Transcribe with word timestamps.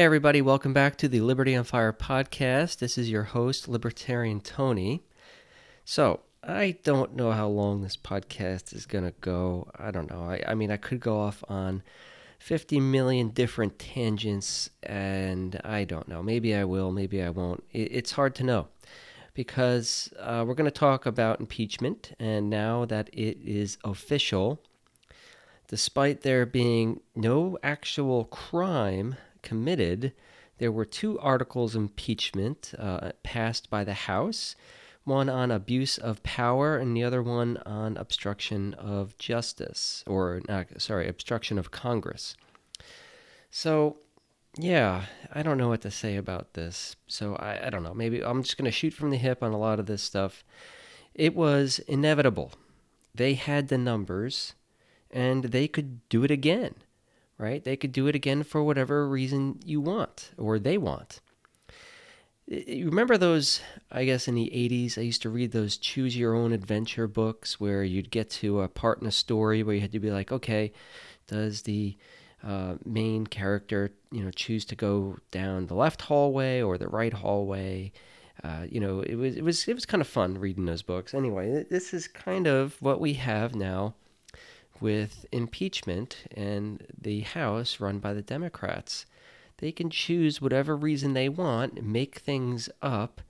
Hey, 0.00 0.06
everybody, 0.06 0.40
welcome 0.40 0.72
back 0.72 0.96
to 0.96 1.08
the 1.08 1.20
Liberty 1.20 1.54
on 1.54 1.64
Fire 1.64 1.92
podcast. 1.92 2.78
This 2.78 2.96
is 2.96 3.10
your 3.10 3.24
host, 3.24 3.68
Libertarian 3.68 4.40
Tony. 4.40 5.02
So, 5.84 6.20
I 6.42 6.78
don't 6.84 7.14
know 7.16 7.32
how 7.32 7.48
long 7.48 7.82
this 7.82 7.98
podcast 7.98 8.74
is 8.74 8.86
going 8.86 9.04
to 9.04 9.12
go. 9.20 9.70
I 9.78 9.90
don't 9.90 10.08
know. 10.10 10.22
I, 10.22 10.42
I, 10.48 10.54
mean, 10.54 10.70
I 10.70 10.78
could 10.78 11.00
go 11.00 11.20
off 11.20 11.44
on 11.48 11.82
50 12.38 12.80
million 12.80 13.28
different 13.28 13.78
tangents, 13.78 14.70
and 14.82 15.60
I 15.66 15.84
don't 15.84 16.08
know. 16.08 16.22
Maybe 16.22 16.54
I 16.54 16.64
will, 16.64 16.90
maybe 16.92 17.22
I 17.22 17.28
won't. 17.28 17.62
It, 17.70 17.92
it's 17.92 18.12
hard 18.12 18.34
to 18.36 18.42
know 18.42 18.68
because 19.34 20.10
uh, 20.18 20.46
we're 20.48 20.54
going 20.54 20.64
to 20.64 20.70
talk 20.70 21.04
about 21.04 21.40
impeachment, 21.40 22.12
and 22.18 22.48
now 22.48 22.86
that 22.86 23.10
it 23.12 23.36
is 23.44 23.76
official, 23.84 24.62
despite 25.68 26.22
there 26.22 26.46
being 26.46 27.00
no 27.14 27.58
actual 27.62 28.24
crime 28.24 29.16
committed, 29.42 30.12
there 30.58 30.72
were 30.72 30.84
two 30.84 31.18
articles 31.18 31.74
of 31.74 31.82
impeachment 31.82 32.72
uh, 32.78 33.12
passed 33.22 33.70
by 33.70 33.84
the 33.84 33.94
House 33.94 34.54
one 35.04 35.28
on 35.28 35.50
abuse 35.50 35.98
of 35.98 36.22
power 36.22 36.76
and 36.76 36.96
the 36.96 37.02
other 37.02 37.22
one 37.22 37.56
on 37.66 37.96
obstruction 37.96 38.74
of 38.74 39.16
justice, 39.18 40.04
or 40.06 40.40
not, 40.48 40.66
sorry, 40.80 41.08
obstruction 41.08 41.58
of 41.58 41.70
Congress. 41.70 42.36
So, 43.50 43.96
yeah, 44.58 45.06
I 45.32 45.42
don't 45.42 45.58
know 45.58 45.68
what 45.68 45.80
to 45.82 45.90
say 45.90 46.16
about 46.16 46.54
this. 46.54 46.96
So, 47.06 47.34
I, 47.36 47.66
I 47.66 47.70
don't 47.70 47.82
know. 47.82 47.94
Maybe 47.94 48.22
I'm 48.22 48.42
just 48.42 48.56
going 48.56 48.66
to 48.66 48.70
shoot 48.70 48.92
from 48.92 49.10
the 49.10 49.16
hip 49.16 49.42
on 49.42 49.52
a 49.52 49.58
lot 49.58 49.80
of 49.80 49.86
this 49.86 50.02
stuff. 50.02 50.44
It 51.14 51.34
was 51.34 51.78
inevitable. 51.80 52.52
They 53.14 53.34
had 53.34 53.68
the 53.68 53.78
numbers 53.78 54.54
and 55.10 55.44
they 55.44 55.66
could 55.66 56.08
do 56.08 56.22
it 56.22 56.30
again 56.30 56.74
right? 57.40 57.64
They 57.64 57.76
could 57.76 57.92
do 57.92 58.06
it 58.06 58.14
again 58.14 58.42
for 58.42 58.62
whatever 58.62 59.08
reason 59.08 59.58
you 59.64 59.80
want 59.80 60.30
or 60.36 60.58
they 60.58 60.76
want. 60.76 61.20
You 62.46 62.86
remember 62.86 63.16
those, 63.16 63.60
I 63.90 64.04
guess, 64.04 64.28
in 64.28 64.34
the 64.34 64.50
80s, 64.52 64.98
I 64.98 65.02
used 65.02 65.22
to 65.22 65.30
read 65.30 65.52
those 65.52 65.76
choose 65.76 66.16
your 66.16 66.34
own 66.34 66.52
adventure 66.52 67.06
books 67.06 67.58
where 67.58 67.82
you'd 67.82 68.10
get 68.10 68.28
to 68.30 68.60
a 68.60 68.68
part 68.68 69.00
in 69.00 69.06
a 69.06 69.12
story 69.12 69.62
where 69.62 69.74
you 69.74 69.80
had 69.80 69.92
to 69.92 70.00
be 70.00 70.10
like, 70.10 70.32
okay, 70.32 70.72
does 71.28 71.62
the 71.62 71.96
uh, 72.44 72.74
main 72.84 73.26
character, 73.26 73.92
you 74.10 74.22
know, 74.22 74.30
choose 74.32 74.64
to 74.66 74.76
go 74.76 75.16
down 75.30 75.66
the 75.66 75.74
left 75.74 76.02
hallway 76.02 76.60
or 76.60 76.76
the 76.76 76.88
right 76.88 77.12
hallway? 77.12 77.92
Uh, 78.42 78.66
you 78.68 78.80
know, 78.80 79.00
it 79.00 79.14
was 79.14 79.36
it 79.36 79.44
was 79.44 79.68
it 79.68 79.74
was 79.74 79.86
kind 79.86 80.00
of 80.00 80.08
fun 80.08 80.36
reading 80.38 80.64
those 80.64 80.82
books. 80.82 81.14
Anyway, 81.14 81.64
this 81.70 81.94
is 81.94 82.08
kind 82.08 82.46
of 82.46 82.80
what 82.80 83.00
we 83.00 83.12
have 83.14 83.54
now 83.54 83.94
with 84.80 85.26
impeachment 85.30 86.24
and 86.34 86.86
the 86.98 87.20
House 87.20 87.80
run 87.80 87.98
by 87.98 88.14
the 88.14 88.22
Democrats. 88.22 89.06
They 89.58 89.72
can 89.72 89.90
choose 89.90 90.40
whatever 90.40 90.74
reason 90.74 91.12
they 91.12 91.28
want, 91.28 91.84
make 91.84 92.18
things 92.18 92.70
up, 92.80 93.20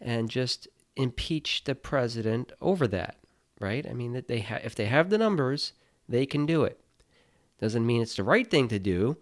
and 0.00 0.30
just 0.30 0.68
impeach 0.96 1.64
the 1.64 1.74
president 1.74 2.52
over 2.60 2.86
that, 2.88 3.16
right? 3.58 3.86
I 3.88 3.94
mean, 3.94 4.12
that 4.12 4.28
they 4.28 4.40
ha- 4.40 4.60
if 4.62 4.74
they 4.74 4.86
have 4.86 5.08
the 5.08 5.18
numbers, 5.18 5.72
they 6.08 6.26
can 6.26 6.44
do 6.44 6.64
it. 6.64 6.78
Doesn't 7.58 7.86
mean 7.86 8.02
it's 8.02 8.16
the 8.16 8.22
right 8.22 8.48
thing 8.48 8.68
to 8.68 8.78
do. 8.78 9.16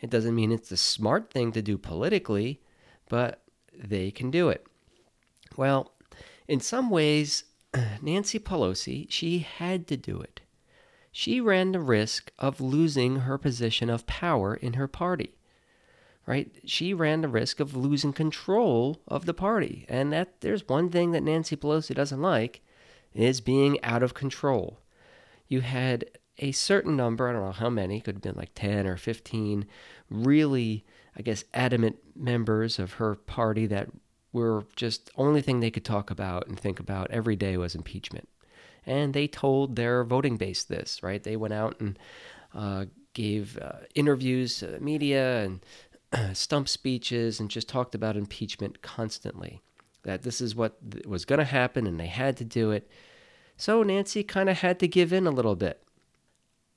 It 0.00 0.10
doesn't 0.10 0.34
mean 0.34 0.52
it's 0.52 0.68
the 0.68 0.76
smart 0.76 1.30
thing 1.30 1.52
to 1.52 1.62
do 1.62 1.76
politically, 1.76 2.60
but 3.08 3.42
they 3.72 4.10
can 4.10 4.30
do 4.30 4.48
it. 4.50 4.66
Well, 5.56 5.92
in 6.46 6.60
some 6.60 6.90
ways, 6.90 7.44
Nancy 8.02 8.38
Pelosi, 8.38 9.06
she 9.10 9.40
had 9.40 9.86
to 9.88 9.96
do 9.96 10.20
it 10.20 10.40
she 11.16 11.40
ran 11.40 11.70
the 11.70 11.78
risk 11.78 12.32
of 12.40 12.60
losing 12.60 13.20
her 13.20 13.38
position 13.38 13.88
of 13.88 14.04
power 14.04 14.56
in 14.56 14.72
her 14.72 14.88
party. 14.88 15.36
Right? 16.26 16.50
She 16.64 16.92
ran 16.92 17.20
the 17.20 17.28
risk 17.28 17.60
of 17.60 17.76
losing 17.76 18.12
control 18.12 19.00
of 19.06 19.24
the 19.24 19.32
party. 19.32 19.86
And 19.88 20.12
that 20.12 20.40
there's 20.40 20.66
one 20.66 20.90
thing 20.90 21.12
that 21.12 21.22
Nancy 21.22 21.54
Pelosi 21.54 21.94
doesn't 21.94 22.20
like 22.20 22.62
is 23.12 23.40
being 23.40 23.80
out 23.84 24.02
of 24.02 24.12
control. 24.12 24.80
You 25.46 25.60
had 25.60 26.04
a 26.40 26.50
certain 26.50 26.96
number, 26.96 27.28
I 27.28 27.32
don't 27.32 27.44
know 27.44 27.52
how 27.52 27.70
many, 27.70 28.00
could 28.00 28.16
have 28.16 28.22
been 28.22 28.34
like 28.34 28.56
10 28.56 28.84
or 28.84 28.96
15 28.96 29.66
really, 30.10 30.84
I 31.16 31.22
guess, 31.22 31.44
adamant 31.54 31.98
members 32.16 32.80
of 32.80 32.94
her 32.94 33.14
party 33.14 33.66
that 33.66 33.88
were 34.32 34.64
just 34.74 35.12
only 35.14 35.42
thing 35.42 35.60
they 35.60 35.70
could 35.70 35.84
talk 35.84 36.10
about 36.10 36.48
and 36.48 36.58
think 36.58 36.80
about 36.80 37.12
every 37.12 37.36
day 37.36 37.56
was 37.56 37.76
impeachment 37.76 38.28
and 38.86 39.14
they 39.14 39.26
told 39.26 39.76
their 39.76 40.04
voting 40.04 40.36
base 40.36 40.64
this, 40.64 41.02
right? 41.02 41.22
They 41.22 41.36
went 41.36 41.54
out 41.54 41.80
and 41.80 41.98
uh, 42.54 42.86
gave 43.12 43.58
uh, 43.58 43.80
interviews 43.94 44.58
to 44.58 44.66
the 44.66 44.80
media 44.80 45.44
and 45.44 45.64
stump 46.36 46.68
speeches 46.68 47.40
and 47.40 47.50
just 47.50 47.68
talked 47.68 47.94
about 47.94 48.16
impeachment 48.16 48.82
constantly. 48.82 49.60
That 50.02 50.22
this 50.22 50.40
is 50.40 50.54
what 50.54 50.76
was 51.06 51.24
going 51.24 51.38
to 51.38 51.44
happen 51.44 51.86
and 51.86 51.98
they 51.98 52.06
had 52.06 52.36
to 52.36 52.44
do 52.44 52.70
it. 52.70 52.90
So 53.56 53.82
Nancy 53.82 54.22
kind 54.22 54.48
of 54.48 54.58
had 54.58 54.78
to 54.80 54.88
give 54.88 55.12
in 55.12 55.26
a 55.26 55.30
little 55.30 55.56
bit. 55.56 55.82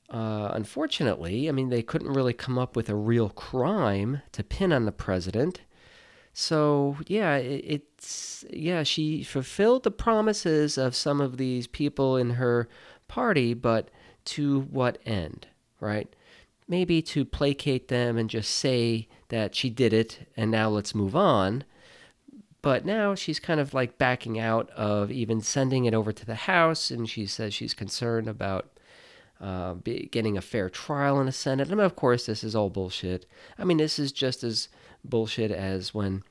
Uh, 0.09 0.51
unfortunately, 0.53 1.49
I 1.49 1.51
mean, 1.51 1.69
they 1.69 1.81
couldn't 1.81 2.13
really 2.13 2.33
come 2.33 2.57
up 2.57 2.75
with 2.75 2.89
a 2.89 2.95
real 2.95 3.29
crime 3.29 4.21
to 4.31 4.43
pin 4.43 4.71
on 4.71 4.85
the 4.85 4.91
president. 4.93 5.61
So 6.39 6.97
yeah, 7.07 7.37
it, 7.37 7.63
it's 7.65 8.45
yeah 8.51 8.83
she 8.83 9.23
fulfilled 9.23 9.81
the 9.81 9.89
promises 9.89 10.77
of 10.77 10.95
some 10.95 11.19
of 11.19 11.37
these 11.37 11.65
people 11.65 12.15
in 12.15 12.29
her 12.31 12.69
party, 13.07 13.55
but 13.55 13.89
to 14.25 14.59
what 14.59 14.99
end, 15.03 15.47
right? 15.79 16.15
Maybe 16.67 17.01
to 17.01 17.25
placate 17.25 17.87
them 17.87 18.19
and 18.19 18.29
just 18.29 18.51
say 18.51 19.07
that 19.29 19.55
she 19.55 19.71
did 19.71 19.93
it 19.93 20.27
and 20.37 20.51
now 20.51 20.69
let's 20.69 20.93
move 20.93 21.15
on. 21.15 21.63
But 22.61 22.85
now 22.85 23.15
she's 23.15 23.39
kind 23.39 23.59
of 23.59 23.73
like 23.73 23.97
backing 23.97 24.37
out 24.37 24.69
of 24.69 25.09
even 25.09 25.41
sending 25.41 25.85
it 25.85 25.95
over 25.95 26.11
to 26.11 26.25
the 26.25 26.35
House, 26.35 26.91
and 26.91 27.09
she 27.09 27.25
says 27.25 27.55
she's 27.55 27.73
concerned 27.73 28.27
about 28.27 28.77
uh, 29.41 29.73
getting 30.11 30.37
a 30.37 30.41
fair 30.41 30.69
trial 30.69 31.19
in 31.19 31.25
the 31.25 31.31
Senate. 31.31 31.71
And 31.71 31.81
of 31.81 31.95
course, 31.95 32.27
this 32.27 32.43
is 32.43 32.55
all 32.55 32.69
bullshit. 32.69 33.25
I 33.57 33.63
mean, 33.63 33.77
this 33.77 33.97
is 33.97 34.11
just 34.11 34.43
as 34.43 34.69
bullshit 35.09 35.51
as 35.51 35.93
when 35.93 36.23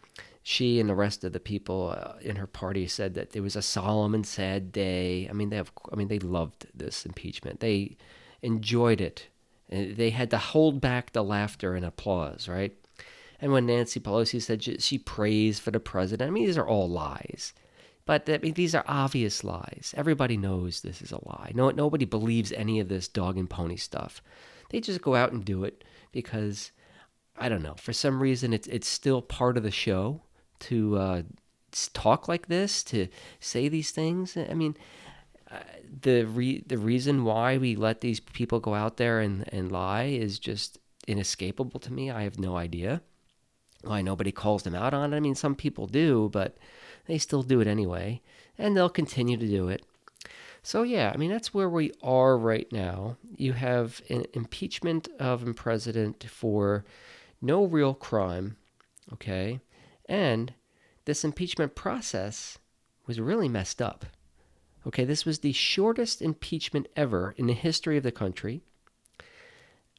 she 0.43 0.79
and 0.79 0.89
the 0.89 0.95
rest 0.95 1.25
of 1.25 1.33
the 1.33 1.41
people 1.41 1.95
uh, 1.97 2.13
in 2.21 2.37
her 2.37 2.47
party 2.47 2.87
said 2.87 3.15
that 3.15 3.35
it 3.35 3.41
was 3.41 3.57
a 3.57 3.63
solemn 3.63 4.15
and 4.15 4.27
sad 4.27 4.71
day. 4.71 5.27
I 5.29 5.33
mean, 5.33 5.51
they 5.51 5.57
have, 5.57 5.73
I 5.93 5.97
mean, 5.97 6.09
they 6.09 6.21
loved 6.21 6.67
this 6.73 7.05
impeachment. 7.05 7.61
They 7.61 7.97
enjoyed 8.43 9.01
it. 9.01 9.27
They 9.69 10.11
had 10.11 10.31
to 10.31 10.39
hold 10.39 10.81
back 10.81 11.13
the 11.13 11.25
laughter 11.25 11.75
and 11.75 11.85
applause, 11.85 12.47
right? 12.47 12.73
And 13.41 13.53
when 13.53 13.67
Nancy 13.67 13.99
Pelosi 13.99 14.41
said 14.41 14.63
she, 14.63 14.79
she 14.79 14.99
praised 14.99 15.63
for 15.63 15.73
the 15.73 15.81
president, 15.81 16.29
I 16.29 16.31
mean, 16.31 16.47
these 16.47 16.59
are 16.59 16.69
all 16.69 16.89
lies. 16.89 17.53
But 18.05 18.31
I 18.31 18.39
mean, 18.39 18.55
these 18.55 18.75
are 18.75 18.85
obvious 18.87 19.43
lies. 19.43 19.93
Everybody 19.97 20.37
knows 20.37 20.81
this 20.81 21.03
is 21.03 21.11
a 21.11 21.27
lie. 21.27 21.51
No, 21.55 21.71
nobody 21.71 22.05
believes 22.05 22.53
any 22.53 22.79
of 22.79 22.89
this 22.89 23.09
dog 23.09 23.37
and 23.37 23.51
pony 23.51 23.77
stuff. 23.77 24.23
They 24.71 24.81
just 24.81 25.03
go 25.03 25.17
out 25.17 25.33
and 25.33 25.45
do 25.45 25.65
it 25.65 25.83
because 26.13 26.71
I 27.39 27.49
don't 27.49 27.63
know. 27.63 27.75
For 27.79 27.93
some 27.93 28.23
reason, 28.23 28.53
it's 28.53 28.67
it's 28.69 28.89
still 28.89 29.23
part 29.23 29.57
of 29.57 29.63
the 29.63 29.71
show 29.71 30.23
to 30.61 30.97
uh, 30.97 31.23
talk 31.93 32.29
like 32.29 32.49
this, 32.49 32.83
to 32.85 33.09
say 33.41 33.69
these 33.69 33.91
things. 33.91 34.37
I 34.37 34.55
mean, 34.55 34.77
uh, 35.51 35.59
the 36.03 36.25
re- 36.25 36.65
the 36.67 36.79
reason 36.79 37.25
why 37.25 37.59
we 37.59 37.77
let 37.77 38.01
these 38.01 38.21
people 38.21 38.61
go 38.61 38.75
out 38.75 38.97
there 38.97 39.21
and, 39.21 39.45
and 39.53 39.71
lie 39.71 40.05
is 40.05 40.39
just 40.39 40.79
inescapable 41.07 41.81
to 41.81 41.93
me. 41.93 42.11
I 42.11 42.23
have 42.23 42.39
no 42.39 42.57
idea 42.57 43.03
why 43.83 44.03
nobody 44.03 44.33
calls 44.33 44.63
them 44.65 44.75
out 44.75 44.95
on 44.95 45.13
it. 45.13 45.17
I 45.17 45.21
mean, 45.21 45.35
some 45.35 45.55
people 45.55 45.87
do, 45.87 46.29
but 46.33 46.57
they 47.07 47.19
still 47.19 47.43
do 47.43 47.61
it 47.61 47.67
anyway, 47.67 48.21
and 48.59 48.77
they'll 48.77 48.89
continue 48.89 49.37
to 49.37 49.47
do 49.47 49.69
it. 49.69 49.85
So, 50.63 50.83
yeah, 50.83 51.13
I 51.15 51.17
mean, 51.17 51.31
that's 51.31 51.55
where 51.55 51.69
we 51.69 51.93
are 52.03 52.37
right 52.37 52.67
now. 52.73 53.19
You 53.37 53.53
have 53.53 54.03
an 54.09 54.25
impeachment 54.33 55.07
of 55.21 55.47
a 55.47 55.55
president 55.55 56.25
for 56.29 56.85
no 57.41 57.65
real 57.65 57.95
crime, 57.95 58.57
okay? 59.13 59.61
And 60.09 60.55
this 61.05 61.25
impeachment 61.25 61.75
process 61.75 62.59
was 63.07 63.21
really 63.21 63.49
messed 63.49 63.81
up. 63.81 64.07
Okay, 64.87 65.05
this 65.05 65.25
was 65.25 65.41
the 65.41 65.53
shortest 65.53 66.23
impeachment 66.23 66.87
ever 66.97 67.35
in 67.37 67.47
the 67.47 67.53
history 67.53 67.97
of 67.97 68.05
the 68.05 68.13
country. 68.13 68.63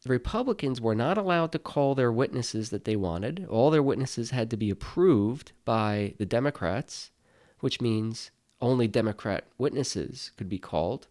The 0.03 0.09
Republicans 0.09 0.79
were 0.79 0.95
not 0.95 1.17
allowed 1.17 1.51
to 1.51 1.59
call 1.59 1.93
their 1.95 2.11
witnesses 2.11 2.69
that 2.69 2.85
they 2.85 2.95
wanted. 2.95 3.45
All 3.49 3.69
their 3.69 3.83
witnesses 3.83 4.31
had 4.31 4.49
to 4.51 4.57
be 4.57 4.69
approved 4.69 5.51
by 5.65 6.13
the 6.17 6.25
Democrats, 6.25 7.11
which 7.59 7.81
means 7.81 8.31
only 8.61 8.87
Democrat 8.87 9.45
witnesses 9.57 10.31
could 10.37 10.47
be 10.47 10.59
called. 10.59 11.07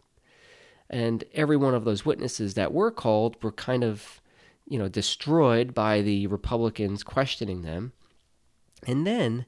And 0.89 1.23
every 1.33 1.57
one 1.57 1.75
of 1.75 1.85
those 1.85 2.05
witnesses 2.05 2.53
that 2.55 2.73
were 2.73 2.91
called 2.91 3.35
were 3.43 3.51
kind 3.51 3.83
of, 3.83 4.21
you 4.67 4.77
know, 4.77 4.89
destroyed 4.89 5.73
by 5.73 6.01
the 6.01 6.27
Republicans 6.27 7.03
questioning 7.03 7.61
them. 7.61 7.93
And 8.85 9.07
then 9.07 9.45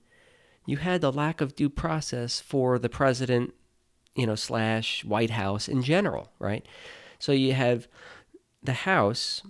you 0.65 0.77
had 0.77 1.01
the 1.01 1.11
lack 1.11 1.41
of 1.41 1.55
due 1.55 1.69
process 1.69 2.39
for 2.39 2.79
the 2.79 2.89
president, 2.89 3.53
you 4.15 4.25
know, 4.25 4.35
slash 4.35 5.03
White 5.03 5.31
House 5.31 5.67
in 5.67 5.83
general, 5.83 6.31
right? 6.39 6.65
So 7.19 7.31
you 7.31 7.53
have 7.53 7.87
the 8.63 8.73
House 8.73 9.41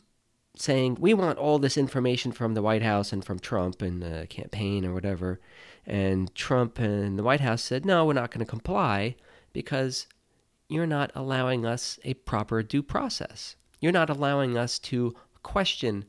saying 0.56 0.98
we 1.00 1.14
want 1.14 1.38
all 1.38 1.60
this 1.60 1.78
information 1.78 2.32
from 2.32 2.54
the 2.54 2.62
White 2.62 2.84
House 2.84 3.14
and 3.14 3.24
from 3.24 3.40
Trump 3.40 3.82
and 3.82 4.02
the 4.02 4.28
campaign 4.30 4.86
or 4.86 4.94
whatever. 4.94 5.40
And 5.86 6.34
Trump 6.36 6.80
and 6.80 7.18
the 7.18 7.24
White 7.24 7.40
House 7.40 7.62
said, 7.62 7.86
no, 7.86 8.06
we're 8.06 8.14
not 8.14 8.32
going 8.32 8.46
to 8.46 8.50
comply 8.50 9.16
because 9.54 10.08
you're 10.68 10.86
not 10.86 11.12
allowing 11.16 11.66
us 11.66 12.00
a 12.04 12.14
proper 12.14 12.62
due 12.62 12.84
process. 12.84 13.56
You're 13.80 13.92
not 13.92 14.10
allowing 14.10 14.58
us 14.58 14.78
to 14.80 15.16
question 15.50 16.06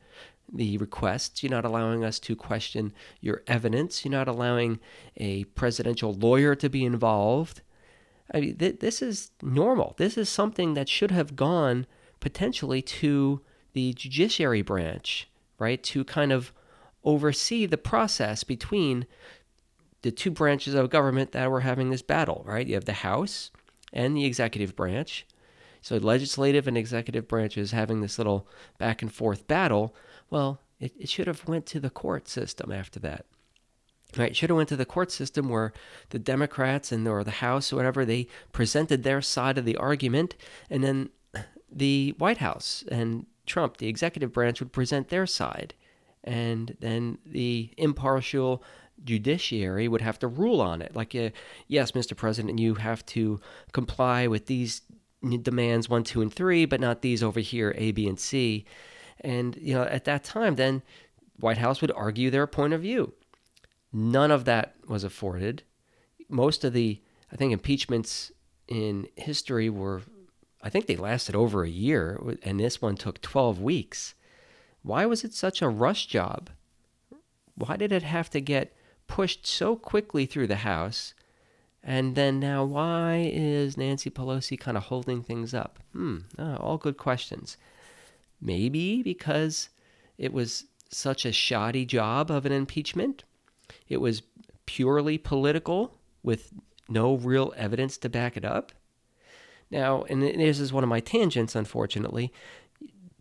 the 0.52 0.76
requests. 0.78 1.42
You're 1.42 1.50
not 1.50 1.64
allowing 1.64 2.04
us 2.04 2.18
to 2.20 2.36
question 2.36 2.92
your 3.20 3.42
evidence. 3.46 4.04
You're 4.04 4.12
not 4.12 4.28
allowing 4.28 4.80
a 5.16 5.44
presidential 5.44 6.12
lawyer 6.12 6.54
to 6.56 6.68
be 6.68 6.84
involved. 6.84 7.62
I 8.34 8.40
mean, 8.40 8.56
th- 8.56 8.80
this 8.80 9.00
is 9.00 9.30
normal. 9.42 9.94
This 9.96 10.18
is 10.18 10.28
something 10.28 10.74
that 10.74 10.88
should 10.88 11.10
have 11.10 11.36
gone 11.36 11.86
potentially 12.20 12.82
to 12.82 13.40
the 13.72 13.92
judiciary 13.94 14.62
branch, 14.62 15.28
right, 15.58 15.82
to 15.84 16.04
kind 16.04 16.32
of 16.32 16.52
oversee 17.02 17.64
the 17.66 17.78
process 17.78 18.44
between 18.44 19.06
the 20.02 20.10
two 20.10 20.30
branches 20.30 20.74
of 20.74 20.90
government 20.90 21.32
that 21.32 21.50
were 21.50 21.60
having 21.60 21.90
this 21.90 22.02
battle, 22.02 22.42
right? 22.46 22.66
You 22.66 22.74
have 22.74 22.84
the 22.84 22.92
House 22.92 23.50
and 23.92 24.16
the 24.16 24.24
executive 24.24 24.76
branch. 24.76 25.26
So 25.82 25.96
legislative 25.96 26.68
and 26.68 26.76
executive 26.76 27.28
branches 27.28 27.70
having 27.72 28.00
this 28.00 28.18
little 28.18 28.46
back 28.78 29.02
and 29.02 29.12
forth 29.12 29.46
battle. 29.46 29.94
Well, 30.28 30.60
it, 30.78 30.92
it 30.98 31.08
should 31.08 31.26
have 31.26 31.46
went 31.46 31.66
to 31.66 31.80
the 31.80 31.90
court 31.90 32.28
system 32.28 32.72
after 32.72 33.00
that. 33.00 33.26
Right, 34.16 34.34
should 34.34 34.50
have 34.50 34.56
went 34.56 34.68
to 34.70 34.76
the 34.76 34.84
court 34.84 35.12
system 35.12 35.48
where 35.48 35.72
the 36.08 36.18
Democrats 36.18 36.90
and 36.90 37.06
or 37.06 37.22
the 37.22 37.30
House 37.30 37.72
or 37.72 37.76
whatever 37.76 38.04
they 38.04 38.26
presented 38.50 39.04
their 39.04 39.22
side 39.22 39.56
of 39.56 39.64
the 39.64 39.76
argument, 39.76 40.34
and 40.68 40.82
then 40.82 41.10
the 41.70 42.14
White 42.18 42.38
House 42.38 42.82
and 42.90 43.26
Trump, 43.46 43.76
the 43.76 43.86
executive 43.86 44.32
branch, 44.32 44.58
would 44.58 44.72
present 44.72 45.08
their 45.08 45.26
side, 45.26 45.74
and 46.24 46.76
then 46.80 47.18
the 47.24 47.72
impartial 47.76 48.64
judiciary 49.04 49.88
would 49.88 50.00
have 50.00 50.18
to 50.18 50.28
rule 50.28 50.60
on 50.60 50.82
it. 50.82 50.94
Like, 50.94 51.14
uh, 51.14 51.30
yes, 51.68 51.92
Mr. 51.92 52.16
President, 52.16 52.58
you 52.58 52.74
have 52.74 53.06
to 53.06 53.40
comply 53.72 54.26
with 54.26 54.46
these 54.46 54.82
demands 55.22 55.88
one, 55.88 56.04
two, 56.04 56.22
and 56.22 56.32
three, 56.32 56.64
but 56.64 56.80
not 56.80 57.02
these 57.02 57.22
over 57.22 57.40
here, 57.40 57.74
A, 57.76 57.92
B, 57.92 58.08
and 58.08 58.18
C. 58.18 58.64
And 59.20 59.56
you 59.56 59.74
know, 59.74 59.82
at 59.82 60.04
that 60.04 60.24
time, 60.24 60.56
then 60.56 60.82
White 61.38 61.58
House 61.58 61.80
would 61.80 61.92
argue 61.92 62.30
their 62.30 62.46
point 62.46 62.72
of 62.72 62.82
view. 62.82 63.12
None 63.92 64.30
of 64.30 64.44
that 64.44 64.74
was 64.86 65.04
afforded. 65.04 65.62
Most 66.28 66.64
of 66.64 66.72
the, 66.72 67.00
I 67.32 67.36
think, 67.36 67.52
impeachments 67.52 68.30
in 68.68 69.08
history 69.16 69.68
were, 69.68 70.02
I 70.62 70.70
think 70.70 70.86
they 70.86 70.96
lasted 70.96 71.34
over 71.34 71.64
a 71.64 71.68
year, 71.68 72.20
and 72.42 72.60
this 72.60 72.80
one 72.80 72.96
took 72.96 73.20
12 73.20 73.60
weeks. 73.60 74.14
Why 74.82 75.06
was 75.06 75.24
it 75.24 75.34
such 75.34 75.60
a 75.60 75.68
rush 75.68 76.06
job? 76.06 76.50
Why 77.54 77.76
did 77.76 77.92
it 77.92 78.04
have 78.04 78.30
to 78.30 78.40
get 78.40 78.74
pushed 79.06 79.46
so 79.46 79.76
quickly 79.76 80.24
through 80.24 80.46
the 80.46 80.56
House? 80.56 81.14
And 81.82 82.14
then 82.14 82.38
now, 82.38 82.64
why 82.64 83.30
is 83.32 83.76
Nancy 83.76 84.10
Pelosi 84.10 84.58
kind 84.58 84.76
of 84.76 84.84
holding 84.84 85.22
things 85.22 85.54
up? 85.54 85.78
Hmm, 85.92 86.18
oh, 86.38 86.56
all 86.56 86.78
good 86.78 86.98
questions. 86.98 87.56
Maybe 88.40 89.02
because 89.02 89.70
it 90.18 90.32
was 90.32 90.64
such 90.90 91.24
a 91.24 91.32
shoddy 91.32 91.86
job 91.86 92.30
of 92.30 92.44
an 92.44 92.52
impeachment. 92.52 93.24
It 93.88 93.98
was 93.98 94.22
purely 94.66 95.16
political 95.16 95.94
with 96.22 96.52
no 96.88 97.14
real 97.14 97.54
evidence 97.56 97.96
to 97.98 98.08
back 98.08 98.36
it 98.36 98.44
up. 98.44 98.72
Now, 99.70 100.02
and 100.02 100.22
this 100.22 100.58
is 100.60 100.72
one 100.72 100.82
of 100.82 100.90
my 100.90 101.00
tangents, 101.00 101.54
unfortunately. 101.54 102.32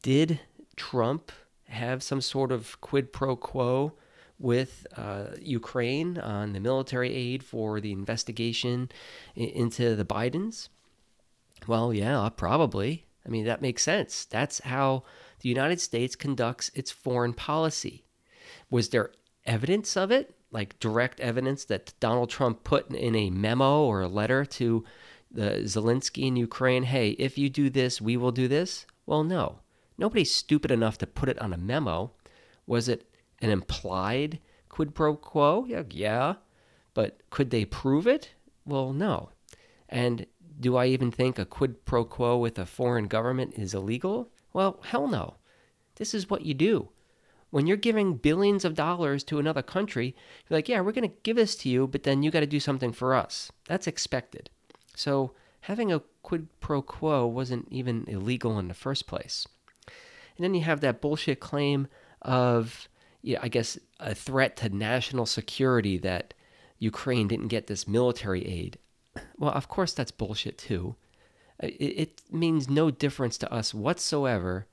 Did 0.02 0.40
Trump 0.76 1.32
have 1.66 2.02
some 2.02 2.22
sort 2.22 2.52
of 2.52 2.80
quid 2.82 3.14
pro 3.14 3.36
quo 3.36 3.94
with 4.39 4.88
uh, 4.95 5.27
Ukraine 5.41 6.18
on 6.18 6.53
the 6.53 6.59
military 6.59 7.13
aid 7.13 7.44
for 7.44 7.81
the 7.81 7.91
investigation 7.91 8.89
into 9.36 9.95
the 9.95 10.06
Bidens? 10.06 10.69
Well, 11.68 11.94
yeah, 11.94 12.30
probably. 12.36 13.06
I 13.25 13.30
mean, 13.30 13.45
that 13.45 13.62
makes 13.62 13.83
sense. 13.83 14.25
That's 14.25 14.59
how 14.59 15.03
the 15.41 15.50
United 15.50 15.81
States 15.81 16.15
conducts 16.15 16.71
its 16.74 16.89
foreign 16.89 17.33
policy. 17.33 18.06
Was 18.69 18.89
there 18.89 19.12
evidence 19.45 19.97
of 19.97 20.12
it, 20.12 20.36
like 20.51 20.80
direct 20.80 21.19
evidence 21.19 21.65
that 21.65 21.94
Donald 22.00 22.30
Trump 22.30 22.63
put 22.63 22.89
in 22.89 23.15
a 23.15 23.30
memo 23.30 23.83
or 23.83 24.01
a 24.01 24.07
letter 24.07 24.45
to 24.45 24.86
the 25.31 25.62
Zelensky 25.65 26.24
in 26.24 26.36
Ukraine, 26.36 26.83
hey, 26.83 27.12
if 27.12 27.38
you 27.38 27.50
do 27.50 27.69
this, 27.69 28.01
we 28.01 28.18
will 28.18 28.31
do 28.31 28.47
this? 28.47 28.86
Well, 29.06 29.24
no. 29.24 29.59
Nobody's 29.97 30.33
stupid 30.33 30.71
enough 30.71 30.97
to 31.00 31.07
put 31.07 31.30
it 31.30 31.39
on 31.39 31.53
a 31.53 31.57
memo. 31.57 32.12
Was 32.65 32.88
it 32.88 33.06
an 33.41 33.50
implied 33.50 34.39
quid 34.69 34.95
pro 34.95 35.15
quo? 35.15 35.65
Yeah, 35.68 35.83
yeah. 35.89 36.36
But 36.94 37.19
could 37.30 37.50
they 37.50 37.65
prove 37.65 38.07
it? 38.07 38.31
Well, 38.65 38.94
no. 38.94 39.30
And 39.88 40.25
do 40.59 40.75
I 40.75 40.88
even 40.88 41.12
think 41.12 41.39
a 41.39 41.45
quid 41.45 41.86
pro 41.86 42.03
quo 42.03 42.38
with 42.38 42.59
a 42.59 42.65
foreign 42.65 43.07
government 43.07 43.53
is 43.56 43.74
illegal? 43.74 44.30
Well, 44.53 44.80
hell 44.83 45.07
no. 45.07 45.36
This 45.95 46.13
is 46.13 46.30
what 46.30 46.45
you 46.45 46.53
do. 46.53 46.89
When 47.51 47.65
you're 47.65 47.77
giving 47.77 48.15
billions 48.15 48.63
of 48.63 48.75
dollars 48.75 49.24
to 49.25 49.39
another 49.39 49.63
country, 49.63 50.15
you're 50.47 50.57
like, 50.57 50.69
yeah, 50.69 50.81
we're 50.81 50.91
going 50.91 51.09
to 51.09 51.15
give 51.24 51.36
this 51.36 51.56
to 51.57 51.69
you, 51.69 51.88
but 51.88 52.03
then 52.03 52.21
you 52.21 52.30
got 52.30 52.41
to 52.41 52.45
do 52.45 52.59
something 52.59 52.91
for 52.91 53.15
us. 53.15 53.51
That's 53.68 53.88
expected. 53.88 54.50
So 54.95 55.31
having 55.62 55.91
a 55.91 56.03
quid 56.21 56.47
pro 56.59 56.81
quo 56.81 57.25
wasn't 57.25 57.68
even 57.71 58.06
illegal 58.07 58.59
in 58.59 58.68
the 58.68 58.74
first 58.74 59.07
place. 59.07 59.47
And 59.88 60.44
then 60.44 60.53
you 60.53 60.62
have 60.62 60.81
that 60.81 61.01
bullshit 61.01 61.39
claim 61.39 61.88
of, 62.21 62.88
yeah, 63.21 63.39
I 63.42 63.48
guess, 63.48 63.77
a 64.00 64.16
threat 64.16 64.56
to 64.57 64.69
national 64.69 65.25
security 65.25 65.98
that 66.00 66.33
Ukraine 66.77 67.27
didn't 67.27 67.48
get 67.48 67.68
this 67.68 67.88
military 67.88 68.45
aid. 68.45 68.77
Well, 69.38 69.51
of 69.51 69.68
course, 69.68 69.94
that's 69.94 70.12
bullshit 70.12 70.57
too. 70.57 70.95
It, 71.60 71.68
it 71.69 72.21
means 72.31 72.69
no 72.69 72.89
difference 72.89 73.38
to 73.39 73.54
us 73.54 73.74
whatsoever 73.74 74.68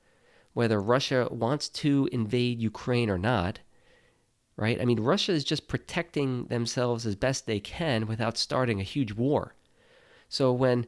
whether 0.57 0.81
Russia 0.81 1.29
wants 1.31 1.69
to 1.69 2.09
invade 2.13 2.63
Ukraine 2.63 3.11
or 3.11 3.19
not, 3.19 3.59
right? 4.57 4.81
I 4.81 4.87
mean, 4.87 5.01
Russia 5.01 5.33
is 5.33 5.45
just 5.45 5.69
protecting 5.69 6.47
themselves 6.47 7.05
as 7.05 7.15
best 7.15 7.45
they 7.45 7.61
can 7.61 8.07
without 8.07 8.39
starting 8.39 8.81
a 8.81 8.83
huge 8.83 9.13
war. 9.13 9.55
So 10.31 10.55
when 10.55 10.87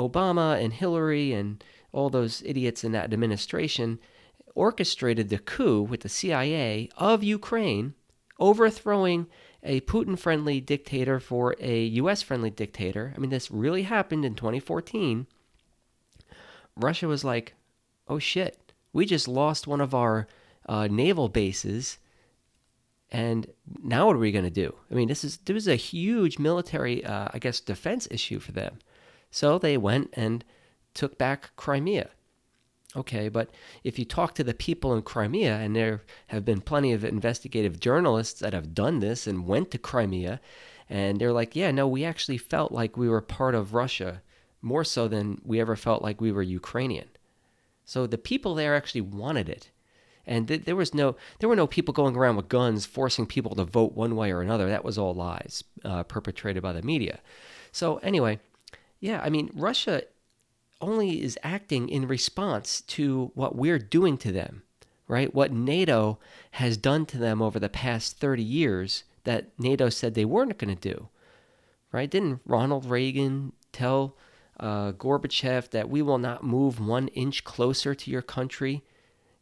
Obama 0.00 0.60
and 0.60 0.72
Hillary 0.72 1.32
and 1.32 1.62
all 1.92 2.10
those 2.10 2.42
idiots 2.44 2.82
in 2.82 2.90
that 2.90 3.12
administration 3.12 4.00
orchestrated 4.58 5.28
the 5.28 5.38
coup 5.38 5.80
with 5.80 6.00
the 6.00 6.08
CIA 6.08 6.90
of 6.96 7.22
Ukraine, 7.22 7.94
overthrowing 8.40 9.28
a 9.62 9.80
Putin 9.82 10.18
friendly 10.18 10.60
dictator 10.60 11.20
for 11.20 11.54
a 11.60 11.84
US 11.84 12.22
friendly 12.22 12.50
dictator. 12.50 13.14
I 13.14 13.20
mean, 13.20 13.30
this 13.30 13.52
really 13.52 13.84
happened 13.84 14.24
in 14.24 14.34
2014. 14.34 15.28
Russia 16.76 17.06
was 17.06 17.22
like, 17.22 17.54
oh 18.08 18.18
shit, 18.18 18.72
we 18.92 19.06
just 19.06 19.28
lost 19.28 19.68
one 19.68 19.80
of 19.80 19.94
our 19.94 20.26
uh, 20.68 20.88
naval 20.88 21.28
bases. 21.28 21.98
And 23.10 23.46
now 23.82 24.06
what 24.06 24.16
are 24.16 24.20
we 24.20 24.32
going 24.32 24.44
to 24.44 24.50
do? 24.50 24.74
I 24.90 24.94
mean, 24.94 25.08
this 25.08 25.22
is 25.22 25.38
this 25.38 25.56
is 25.56 25.68
a 25.68 25.76
huge 25.76 26.38
military, 26.38 27.04
uh, 27.04 27.28
I 27.32 27.38
guess, 27.38 27.60
defense 27.60 28.08
issue 28.10 28.40
for 28.40 28.52
them. 28.52 28.78
So 29.30 29.58
they 29.58 29.76
went 29.76 30.10
and 30.14 30.44
took 30.94 31.16
back 31.16 31.50
Crimea. 31.56 32.10
Okay, 32.96 33.28
but 33.28 33.50
if 33.84 33.98
you 33.98 34.04
talk 34.06 34.34
to 34.34 34.44
the 34.44 34.54
people 34.54 34.94
in 34.94 35.02
Crimea, 35.02 35.56
and 35.56 35.76
there 35.76 36.02
have 36.28 36.44
been 36.44 36.62
plenty 36.62 36.92
of 36.92 37.04
investigative 37.04 37.78
journalists 37.78 38.40
that 38.40 38.54
have 38.54 38.74
done 38.74 39.00
this 39.00 39.26
and 39.26 39.46
went 39.46 39.70
to 39.70 39.78
Crimea, 39.78 40.40
and 40.88 41.20
they're 41.20 41.32
like, 41.32 41.54
yeah, 41.54 41.70
no, 41.70 41.86
we 41.86 42.04
actually 42.04 42.38
felt 42.38 42.72
like 42.72 42.96
we 42.96 43.08
were 43.08 43.20
part 43.20 43.54
of 43.54 43.74
Russia 43.74 44.22
more 44.62 44.84
so 44.84 45.06
than 45.06 45.40
we 45.44 45.60
ever 45.60 45.76
felt 45.76 46.02
like 46.02 46.20
we 46.20 46.32
were 46.32 46.42
Ukrainian. 46.42 47.08
So 47.84 48.06
the 48.06 48.18
people 48.18 48.54
there 48.54 48.74
actually 48.74 49.02
wanted 49.02 49.48
it. 49.48 49.70
And 50.26 50.48
th- 50.48 50.64
there 50.64 50.76
was 50.76 50.94
no, 50.94 51.16
there 51.38 51.48
were 51.48 51.56
no 51.56 51.66
people 51.66 51.94
going 51.94 52.16
around 52.16 52.36
with 52.36 52.48
guns 52.48 52.86
forcing 52.86 53.26
people 53.26 53.54
to 53.54 53.64
vote 53.64 53.94
one 53.94 54.16
way 54.16 54.32
or 54.32 54.40
another. 54.40 54.68
That 54.68 54.84
was 54.84 54.98
all 54.98 55.14
lies 55.14 55.64
uh, 55.84 56.02
perpetrated 56.04 56.62
by 56.62 56.72
the 56.72 56.82
media. 56.82 57.20
So 57.72 57.96
anyway, 57.98 58.40
yeah, 59.00 59.20
I 59.22 59.30
mean, 59.30 59.50
Russia 59.54 60.02
only 60.80 61.22
is 61.22 61.38
acting 61.42 61.88
in 61.88 62.06
response 62.06 62.80
to 62.82 63.30
what 63.34 63.56
we're 63.56 63.78
doing 63.78 64.16
to 64.18 64.32
them, 64.32 64.62
right? 65.06 65.34
What 65.34 65.52
NATO 65.52 66.18
has 66.52 66.76
done 66.76 67.06
to 67.06 67.18
them 67.18 67.42
over 67.42 67.58
the 67.58 67.68
past 67.68 68.18
30 68.18 68.42
years 68.42 69.04
that 69.24 69.46
NATO 69.58 69.88
said 69.88 70.14
they 70.14 70.24
weren't 70.24 70.58
going 70.58 70.74
to 70.74 70.94
do, 70.94 71.08
right? 71.92 72.10
Didn't 72.10 72.40
Ronald 72.46 72.86
Reagan 72.86 73.52
tell 73.72 74.16
uh, 74.60 74.92
Gorbachev 74.92 75.70
that 75.70 75.88
we 75.88 76.02
will 76.02 76.18
not 76.18 76.44
move 76.44 76.80
one 76.80 77.08
inch 77.08 77.44
closer 77.44 77.94
to 77.94 78.10
your 78.10 78.22
country. 78.22 78.82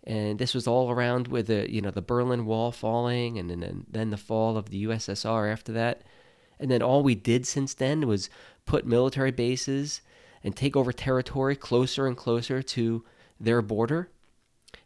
And 0.05 0.39
this 0.39 0.55
was 0.55 0.67
all 0.67 0.91
around 0.91 1.29
with 1.29 1.49
the 1.49 1.71
you 1.71 1.81
know 1.81 1.91
the 1.91 2.03
Berlin 2.03 2.47
Wall 2.47 2.71
falling, 2.71 3.39
and 3.39 3.51
then 3.51 3.87
then 3.91 4.11
the 4.11 4.17
fall 4.17 4.57
of 4.57 4.71
the 4.71 4.85
USSR 4.85 5.51
after 5.51 5.73
that. 5.73 6.03
And 6.61 6.71
then 6.71 6.81
all 6.81 7.03
we 7.03 7.15
did 7.15 7.47
since 7.47 7.75
then 7.75 8.07
was 8.07 8.31
put 8.67 8.87
military 8.87 9.33
bases 9.33 10.01
and 10.47 10.55
take 10.55 10.77
over 10.77 10.93
territory 10.93 11.57
closer 11.57 12.07
and 12.07 12.17
closer 12.17 12.63
to 12.63 13.05
their 13.41 13.61
border. 13.61 14.09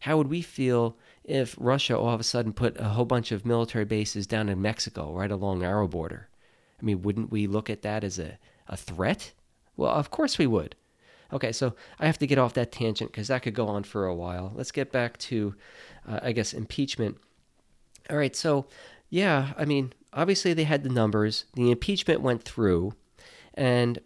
how 0.00 0.16
would 0.16 0.28
we 0.28 0.40
feel 0.40 0.96
if 1.22 1.54
Russia 1.58 1.98
all 1.98 2.14
of 2.14 2.20
a 2.20 2.24
sudden 2.24 2.54
put 2.54 2.80
a 2.80 2.88
whole 2.88 3.04
bunch 3.04 3.30
of 3.30 3.44
military 3.44 3.84
bases 3.84 4.26
down 4.26 4.48
in 4.48 4.62
Mexico, 4.62 5.12
right 5.12 5.30
along 5.30 5.62
our 5.62 5.86
border? 5.86 6.30
I 6.80 6.84
mean, 6.84 7.02
wouldn't 7.02 7.30
we 7.30 7.46
look 7.46 7.68
at 7.68 7.82
that 7.82 8.02
as 8.02 8.18
a, 8.18 8.38
a 8.68 8.76
threat? 8.76 9.32
Well, 9.76 9.90
of 9.90 10.10
course 10.10 10.38
we 10.38 10.46
would. 10.46 10.76
Okay, 11.30 11.52
so 11.52 11.74
I 11.98 12.06
have 12.06 12.18
to 12.18 12.26
get 12.26 12.38
off 12.38 12.54
that 12.54 12.72
tangent 12.72 13.12
because 13.12 13.28
that 13.28 13.42
could 13.42 13.54
go 13.54 13.68
on 13.68 13.82
for 13.82 14.06
a 14.06 14.14
while. 14.14 14.52
Let's 14.54 14.72
get 14.72 14.90
back 14.90 15.18
to, 15.18 15.54
uh, 16.08 16.20
I 16.22 16.32
guess, 16.32 16.54
impeachment. 16.54 17.18
All 18.08 18.16
right, 18.16 18.34
so 18.34 18.66
yeah, 19.10 19.52
I 19.58 19.66
mean, 19.66 19.92
obviously 20.14 20.54
they 20.54 20.64
had 20.64 20.84
the 20.84 20.88
numbers. 20.88 21.44
The 21.52 21.70
impeachment 21.70 22.22
went 22.22 22.44
through, 22.44 22.94
and 23.52 23.98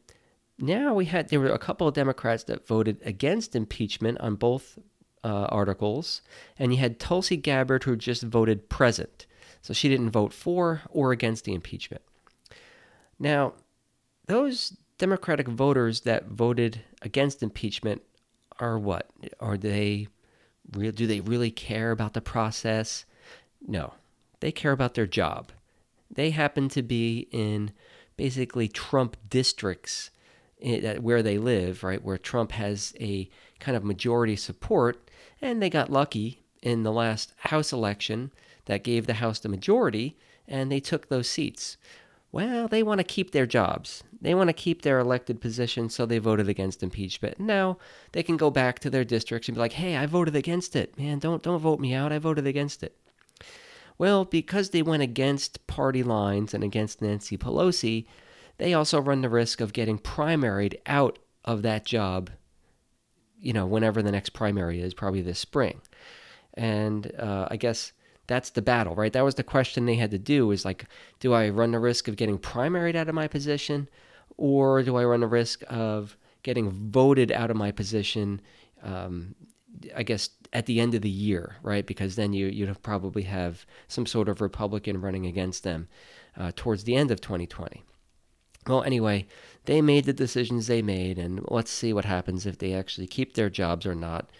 now 0.59 0.95
we 0.95 1.07
had 1.07 1.29
there 1.29 1.41
were 1.41 1.49
a 1.49 1.59
couple 1.59 1.89
of 1.89 1.95
Democrats 1.95 2.45
that 2.45 2.67
voted 2.67 3.01
against 3.05 3.57
impeachment 3.57 4.19
on 4.21 4.37
both 4.37 4.79
uh, 5.23 5.47
articles, 5.51 6.23
and 6.59 6.73
you 6.73 6.79
had 6.79 7.01
Tulsi 7.01 7.37
Gabbard 7.37 7.85
who 7.85 7.97
just 7.97 8.23
voted 8.23 8.69
present, 8.69 9.27
so 9.63 9.73
she 9.73 9.89
didn't 9.89 10.11
vote 10.11 10.33
for 10.33 10.83
or 10.91 11.13
against 11.13 11.45
the 11.45 11.55
impeachment. 11.55 12.03
Now, 13.19 13.55
those 14.27 14.77
Democratic 14.99 15.49
voters 15.49 16.03
that 16.03 16.29
voted 16.29 16.81
against 17.03 17.43
impeachment 17.43 18.03
are 18.61 18.79
what? 18.79 19.11
Are 19.41 19.57
they 19.57 20.09
real? 20.73 20.93
Do 20.93 21.07
they 21.07 21.21
really 21.21 21.51
care 21.51 21.91
about 21.91 22.13
the 22.13 22.21
process? 22.21 23.05
No, 23.67 23.95
they 24.41 24.53
care 24.53 24.73
about 24.73 24.95
their 24.95 25.07
job. 25.07 25.51
They 26.11 26.31
happen 26.31 26.69
to 26.71 26.83
be 26.83 27.27
in 27.33 27.73
basically 28.17 28.69
Trump 28.69 29.17
districts 29.29 30.11
where 30.65 31.23
they 31.23 31.39
live, 31.39 31.85
right, 31.85 32.03
where 32.03 32.19
Trump 32.19 32.53
has 32.53 32.95
a 32.99 33.29
kind 33.61 33.77
of 33.77 33.85
majority 33.85 34.37
support, 34.37 35.11
and 35.41 35.63
they 35.63 35.71
got 35.71 35.91
lucky 35.91 36.43
in 36.63 36.83
the 36.83 36.93
last 36.93 37.35
House 37.39 37.73
election 37.73 38.33
that 38.65 38.83
gave 38.83 39.07
the 39.07 39.15
House 39.15 39.39
the 39.39 39.49
majority, 39.49 40.17
and 40.49 40.73
they 40.73 40.81
took 40.81 41.09
those 41.09 41.29
seats. 41.29 41.77
Well, 42.33 42.67
they 42.67 42.83
want 42.83 42.99
to 42.99 43.05
keep 43.05 43.31
their 43.31 43.47
jobs. 43.47 44.03
They 44.21 44.35
want 44.35 44.49
to 44.49 44.55
keep 44.55 44.83
their 44.83 44.99
elected 44.99 45.41
position, 45.41 45.91
so 45.91 46.07
they 46.07 46.19
voted 46.19 46.49
against 46.49 46.83
impeachment. 46.83 47.39
Now 47.39 47.79
they 48.13 48.23
can 48.23 48.37
go 48.37 48.51
back 48.51 48.79
to 48.81 48.91
their 48.91 49.05
districts 49.05 49.49
and 49.49 49.55
be 49.55 49.61
like, 49.61 49.75
"Hey, 49.75 49.97
I 49.97 50.07
voted 50.07 50.35
against 50.35 50.75
it. 50.75 50.99
Man, 50.99 51.19
don't 51.19 51.43
don't 51.43 51.61
vote 51.61 51.79
me 51.79 51.95
out. 51.95 52.11
I 52.11 52.19
voted 52.19 52.47
against 52.47 52.83
it." 52.83 52.97
Well, 53.99 54.25
because 54.25 54.71
they 54.71 54.83
went 54.83 55.03
against 55.03 55.65
party 55.67 56.03
lines 56.03 56.55
and 56.55 56.65
against 56.65 57.03
Nancy 57.03 57.37
Pelosi, 57.37 58.07
they 58.59 58.75
also 58.75 59.01
run 59.01 59.21
the 59.21 59.29
risk 59.29 59.61
of 59.61 59.73
getting 59.73 59.99
primaried 59.99 60.77
out 60.87 61.19
of 61.45 61.63
that 61.63 61.85
job, 61.85 62.31
you 63.39 63.53
know, 63.53 63.67
whenever 63.67 64.03
the 64.03 64.13
next 64.13 64.31
primary 64.31 64.81
is, 64.81 64.95
probably 64.95 65.23
this 65.23 65.39
spring. 65.39 65.81
And 66.55 67.13
uh, 67.19 67.49
I 67.51 67.57
guess 67.57 67.93
that's 68.27 68.51
the 68.51 68.63
battle, 68.63 68.95
right? 68.95 69.13
That 69.13 69.25
was 69.25 69.35
the 69.35 69.43
question 69.43 69.87
they 69.87 69.97
had 69.97 70.13
to 70.13 70.19
do 70.19 70.51
is 70.51 70.65
like, 70.65 70.87
do 71.21 71.33
I 71.33 71.49
run 71.49 71.73
the 71.73 71.79
risk 71.79 72.09
of 72.09 72.17
getting 72.17 72.39
primaried 72.39 72.95
out 72.95 73.09
of 73.09 73.15
my 73.15 73.29
position, 73.29 73.89
or 74.37 74.83
do 74.83 74.97
I 74.97 75.05
run 75.05 75.21
the 75.21 75.27
risk 75.27 75.63
of 75.69 76.17
getting 76.43 76.71
voted 76.71 77.33
out 77.33 77.51
of 77.51 77.57
my 77.57 77.71
position? 77.71 78.41
Um, 78.83 79.35
I 79.95 80.03
guess 80.05 80.31
at 80.53 80.67
the 80.67 80.81
end 80.81 80.95
of 80.95 81.03
the 81.03 81.11
year, 81.11 81.57
right? 81.63 81.85
Because 81.85 82.17
then 82.17 82.33
you 82.33 82.47
you'd 82.47 82.83
probably 82.83 83.23
have 83.23 83.67
some 83.89 84.07
sort 84.07 84.29
of 84.29 84.41
Republican 84.41 85.01
running 85.01 85.27
against 85.27 85.65
them 85.65 85.89
uh, 86.37 86.53
towards 86.55 86.85
the 86.85 86.97
end 86.97 87.11
of 87.11 87.21
2020. 87.21 87.85
Well, 88.67 88.83
anyway, 88.83 89.27
they 89.67 89.83
made 89.83 90.05
the 90.05 90.13
decisions 90.13 90.67
they 90.67 90.83
made, 90.83 91.19
and 91.19 91.45
let's 91.49 91.71
see 91.71 91.93
what 91.93 92.05
happens 92.05 92.47
if 92.47 92.59
they 92.59 92.73
actually 92.73 93.07
keep 93.07 93.35
their 93.35 93.51
jobs 93.51 93.87
or 93.87 93.95
not. 93.95 94.31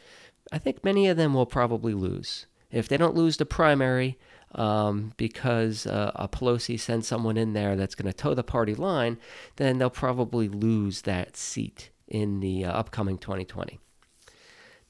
I 0.53 0.59
think 0.59 0.85
many 0.85 1.09
of 1.09 1.17
them 1.17 1.35
will 1.35 1.47
probably 1.47 1.95
lose. 1.95 2.47
If 2.71 2.89
they 2.89 2.97
don't 2.97 3.15
lose 3.15 3.37
the 3.37 3.47
primary 3.47 4.19
um, 4.55 5.13
because 5.17 5.87
uh, 5.87 6.13
a 6.15 6.29
Pelosi 6.29 6.79
sends 6.79 7.09
someone 7.09 7.37
in 7.37 7.53
there 7.53 7.77
that's 7.77 7.95
going 7.95 8.11
to 8.11 8.17
toe 8.17 8.35
the 8.35 8.43
party 8.43 8.75
line, 8.75 9.19
then 9.57 9.79
they'll 9.79 9.91
probably 9.91 10.49
lose 10.49 11.03
that 11.03 11.37
seat 11.37 11.91
in 12.09 12.41
the 12.41 12.65
uh, 12.65 12.73
upcoming 12.73 13.19
2020. 13.19 13.79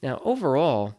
Now, 0.01 0.21
overall, 0.23 0.95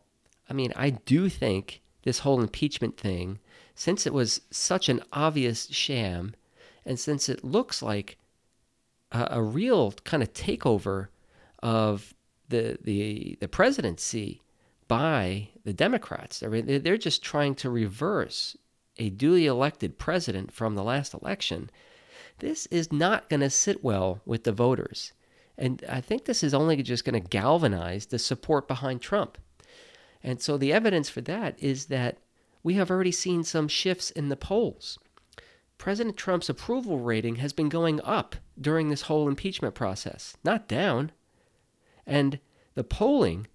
I 0.49 0.53
mean, 0.53 0.73
I 0.77 0.91
do 0.91 1.29
think 1.29 1.83
this 2.03 2.21
whole 2.21 2.41
impeachment 2.41 2.97
thing, 2.97 3.39
since 3.75 4.07
it 4.07 4.15
was 4.15 4.41
such 4.51 4.89
an 4.89 5.03
obvious 5.13 5.69
sham, 5.69 6.35
and 6.85 6.99
since 6.99 7.29
it 7.29 7.45
looks 7.45 7.83
like 7.83 8.17
a, 9.17 9.39
a 9.39 9.43
real 9.43 9.93
kind 10.05 10.23
of 10.23 10.33
takeover 10.33 11.09
of 11.63 12.15
the 12.49 12.79
the 12.83 13.37
the 13.41 13.49
presidency 13.49 14.43
by 14.89 15.49
the 15.65 15.73
Democrats. 15.73 16.43
I 16.43 16.47
mean, 16.47 16.83
they're 16.83 16.97
just 16.97 17.23
trying 17.23 17.55
to 17.57 17.71
reverse 17.71 18.57
a 18.99 19.11
duly 19.11 19.47
elected 19.47 19.99
president 19.99 20.53
from 20.53 20.75
the 20.75 20.85
last 20.85 21.13
election. 21.13 21.71
This 22.39 22.67
is 22.67 22.93
not 22.93 23.29
going 23.29 23.41
to 23.41 23.51
sit 23.51 23.83
well 23.83 24.21
with 24.25 24.45
the 24.45 24.53
voters. 24.53 25.13
And 25.59 25.83
I 25.89 26.01
think 26.01 26.25
this 26.25 26.43
is 26.43 26.55
only 26.55 26.83
just 26.83 27.05
going 27.05 27.21
to 27.21 27.29
galvanize 27.29 28.07
the 28.07 28.19
support 28.19 28.69
behind 28.69 29.01
Trump. 29.01 29.39
And 30.23 30.41
so 30.41 30.57
the 30.57 30.73
evidence 30.73 31.09
for 31.09 31.23
that 31.23 31.61
is 31.63 31.87
that 31.87 32.19
we 32.63 32.75
have 32.75 32.91
already 32.91 33.13
seen 33.13 33.43
some 33.43 33.69
shifts 33.69 34.11
in 34.11 34.29
the 34.29 34.37
polls. 34.37 34.99
President 35.79 36.17
Trump's 36.17 36.49
approval 36.49 36.99
rating 36.99 37.37
has 37.37 37.53
been 37.53 37.69
going 37.69 38.01
up 38.03 38.37
during 38.61 38.89
this 38.89 39.03
whole 39.03 39.29
impeachment 39.29 39.75
process, 39.75 40.37
not 40.43 40.69
down. 40.69 41.13
And 42.07 42.39
the 42.75 42.85
polling 42.85 43.47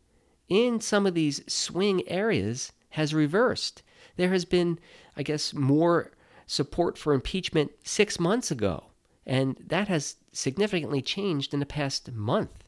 in 0.47 0.81
some 0.81 1.05
of 1.05 1.13
these 1.13 1.41
swing 1.51 2.07
areas 2.07 2.71
has 2.89 3.13
reversed. 3.13 3.83
There 4.17 4.29
has 4.29 4.45
been, 4.45 4.79
I 5.15 5.23
guess, 5.23 5.53
more 5.53 6.11
support 6.45 6.97
for 6.97 7.13
impeachment 7.13 7.71
six 7.83 8.19
months 8.19 8.51
ago, 8.51 8.85
and 9.25 9.57
that 9.67 9.87
has 9.87 10.17
significantly 10.33 11.01
changed 11.01 11.53
in 11.53 11.59
the 11.59 11.65
past 11.65 12.11
month. 12.11 12.63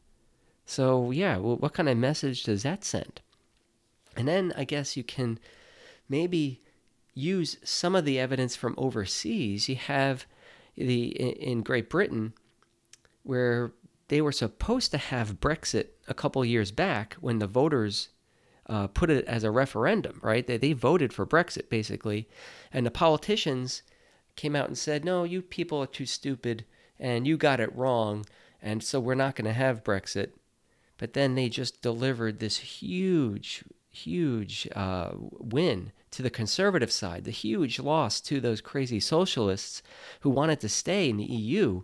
So, 0.66 1.12
yeah, 1.12 1.38
well, 1.38 1.58
what 1.58 1.74
kind 1.74 1.90
of 1.90 1.98
message 1.98 2.44
does 2.44 2.64
that 2.64 2.86
send? 2.86 3.22
And 4.16 4.28
then 4.28 4.54
I 4.56 4.64
guess 4.64 4.96
you 4.96 5.04
can 5.04 5.40
maybe 6.08 6.62
use 7.13 7.58
some 7.63 7.96
of 7.96 8.05
the 8.05 8.20
evidence 8.20 8.55
from 8.55 8.75
overseas. 8.77 9.70
You 9.70 9.75
have 9.75 10.25
the 10.75 11.08
in 11.08 11.62
Great 11.62 11.89
Britain 11.89 12.34
where 13.24 13.72
they 14.08 14.22
were 14.22 14.32
supposed 14.32 14.91
to 14.91 14.98
have 14.98 15.39
Brexit 15.39 15.88
a 16.08 16.13
couple 16.13 16.43
years 16.43 16.72
back 16.72 17.15
when 17.15 17.39
the 17.39 17.48
voters 17.48 18.10
uh, 18.67 18.88
put 18.88 19.10
it 19.10 19.25
as 19.25 19.43
a 19.43 19.51
referendum, 19.51 20.20
right? 20.22 20.46
They, 20.46 20.58
they 20.58 20.74
voted 20.74 21.13
for 21.13 21.25
Brexit 21.25 21.70
basically, 21.70 22.27
and 22.72 22.86
the 22.86 22.91
politicians 22.91 23.84
came 24.36 24.55
out 24.55 24.67
and 24.67 24.77
said, 24.77 25.05
"No, 25.05 25.24
you 25.24 25.41
people 25.41 25.82
are 25.82 25.88
too 25.88 26.05
stupid, 26.05 26.65
and 27.00 27.27
you 27.27 27.38
got 27.38 27.60
it 27.60 27.75
wrong, 27.75 28.25
and 28.62 28.84
so 28.84 29.00
we're 29.00 29.15
not 29.15 29.36
going 29.36 29.46
to 29.46 29.53
have 29.53 29.84
Brexit." 29.84 30.32
But 30.98 31.13
then 31.13 31.36
they 31.36 31.50
just 31.50 31.82
delivered 31.82 32.39
this 32.39 32.58
huge, 32.58 33.63
huge 33.89 34.67
uh, 34.75 35.12
win 35.15 35.91
to 36.13 36.22
the 36.22 36.29
conservative 36.29 36.91
side, 36.91 37.24
the 37.24 37.32
huge 37.32 37.79
loss 37.79 38.22
to 38.22 38.39
those 38.39 38.62
crazy 38.62 39.00
socialists 39.00 39.82
who 40.22 40.29
wanted 40.29 40.60
to 40.60 40.70
stay 40.70 41.10
in 41.10 41.17
the 41.17 41.25
EU, 41.25 41.82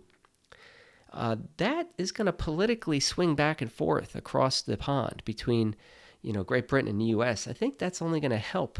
uh, 1.12 1.36
that 1.56 1.90
is 1.98 2.12
going 2.12 2.26
to 2.26 2.32
politically 2.32 3.00
swing 3.00 3.34
back 3.34 3.60
and 3.60 3.72
forth 3.72 4.14
across 4.14 4.62
the 4.62 4.76
pond 4.76 5.22
between, 5.24 5.74
you 6.22 6.32
know, 6.32 6.44
Great 6.44 6.68
Britain 6.68 6.88
and 6.88 7.00
the 7.00 7.06
U.S. 7.06 7.48
I 7.48 7.52
think 7.52 7.78
that's 7.78 8.00
only 8.00 8.20
going 8.20 8.30
to 8.30 8.38
help 8.38 8.78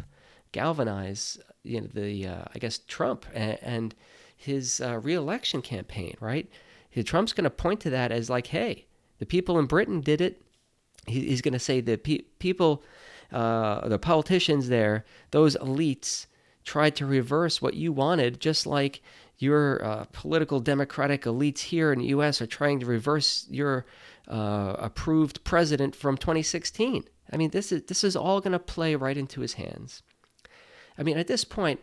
galvanize, 0.52 1.38
you 1.64 1.80
know, 1.80 1.88
the 1.92 2.28
uh, 2.28 2.44
I 2.54 2.58
guess 2.60 2.78
Trump 2.78 3.26
and, 3.34 3.58
and 3.60 3.94
his 4.36 4.80
uh, 4.80 5.00
reelection 5.00 5.62
campaign. 5.62 6.16
Right? 6.20 6.48
Trump's 7.04 7.32
going 7.32 7.44
to 7.44 7.50
point 7.50 7.80
to 7.80 7.90
that 7.90 8.12
as 8.12 8.30
like, 8.30 8.48
hey, 8.48 8.86
the 9.18 9.26
people 9.26 9.58
in 9.58 9.66
Britain 9.66 10.00
did 10.00 10.20
it. 10.20 10.42
He, 11.06 11.26
he's 11.26 11.42
going 11.42 11.54
to 11.54 11.58
say 11.58 11.80
the 11.80 11.96
pe- 11.96 12.22
people 12.38 12.84
uh, 13.32 13.88
the 13.88 13.98
politicians 13.98 14.68
there, 14.68 15.04
those 15.30 15.56
elites, 15.56 16.26
tried 16.64 16.94
to 16.96 17.06
reverse 17.06 17.62
what 17.62 17.74
you 17.74 17.92
wanted, 17.92 18.40
just 18.40 18.66
like 18.66 19.02
your 19.38 19.82
uh, 19.82 20.04
political 20.12 20.60
democratic 20.60 21.22
elites 21.22 21.60
here 21.60 21.92
in 21.92 22.00
the 22.00 22.06
U.S. 22.06 22.42
are 22.42 22.46
trying 22.46 22.78
to 22.80 22.86
reverse 22.86 23.46
your 23.50 23.86
uh, 24.28 24.76
approved 24.78 25.42
president 25.44 25.96
from 25.96 26.16
2016. 26.16 27.04
I 27.32 27.36
mean, 27.36 27.50
this 27.50 27.72
is 27.72 27.84
this 27.84 28.04
is 28.04 28.16
all 28.16 28.40
going 28.40 28.52
to 28.52 28.58
play 28.58 28.94
right 28.94 29.16
into 29.16 29.40
his 29.40 29.54
hands. 29.54 30.02
I 30.98 31.02
mean, 31.02 31.16
at 31.16 31.26
this 31.26 31.44
point, 31.44 31.80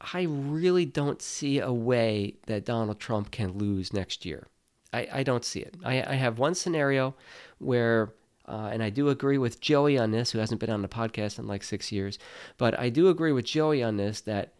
I 0.00 0.22
really 0.22 0.86
don't 0.86 1.20
see 1.20 1.58
a 1.58 1.72
way 1.72 2.36
that 2.46 2.64
Donald 2.64 2.98
Trump 2.98 3.30
can 3.30 3.58
lose 3.58 3.92
next 3.92 4.24
year. 4.24 4.46
I, 4.92 5.08
I 5.12 5.22
don't 5.22 5.44
see 5.44 5.60
it. 5.60 5.74
I, 5.84 6.02
I 6.02 6.14
have 6.14 6.38
one 6.38 6.54
scenario 6.54 7.14
where 7.58 8.14
uh, 8.48 8.70
and 8.72 8.82
I 8.82 8.90
do 8.90 9.10
agree 9.10 9.38
with 9.38 9.60
Joey 9.60 9.98
on 9.98 10.10
this, 10.10 10.30
who 10.30 10.38
hasn't 10.38 10.60
been 10.60 10.70
on 10.70 10.82
the 10.82 10.88
podcast 10.88 11.38
in 11.38 11.46
like 11.46 11.62
six 11.62 11.92
years. 11.92 12.18
But 12.56 12.78
I 12.78 12.88
do 12.88 13.08
agree 13.08 13.32
with 13.32 13.44
Joey 13.44 13.82
on 13.82 13.96
this 13.96 14.22
that 14.22 14.54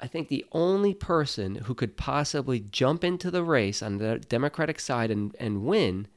I 0.00 0.06
think 0.06 0.28
the 0.28 0.46
only 0.52 0.94
person 0.94 1.56
who 1.56 1.74
could 1.74 1.96
possibly 1.96 2.60
jump 2.60 3.04
into 3.04 3.30
the 3.30 3.44
race 3.44 3.82
on 3.82 3.98
the 3.98 4.18
Democratic 4.18 4.80
side 4.80 5.10
and, 5.10 5.36
and 5.38 5.64
win 5.64 6.08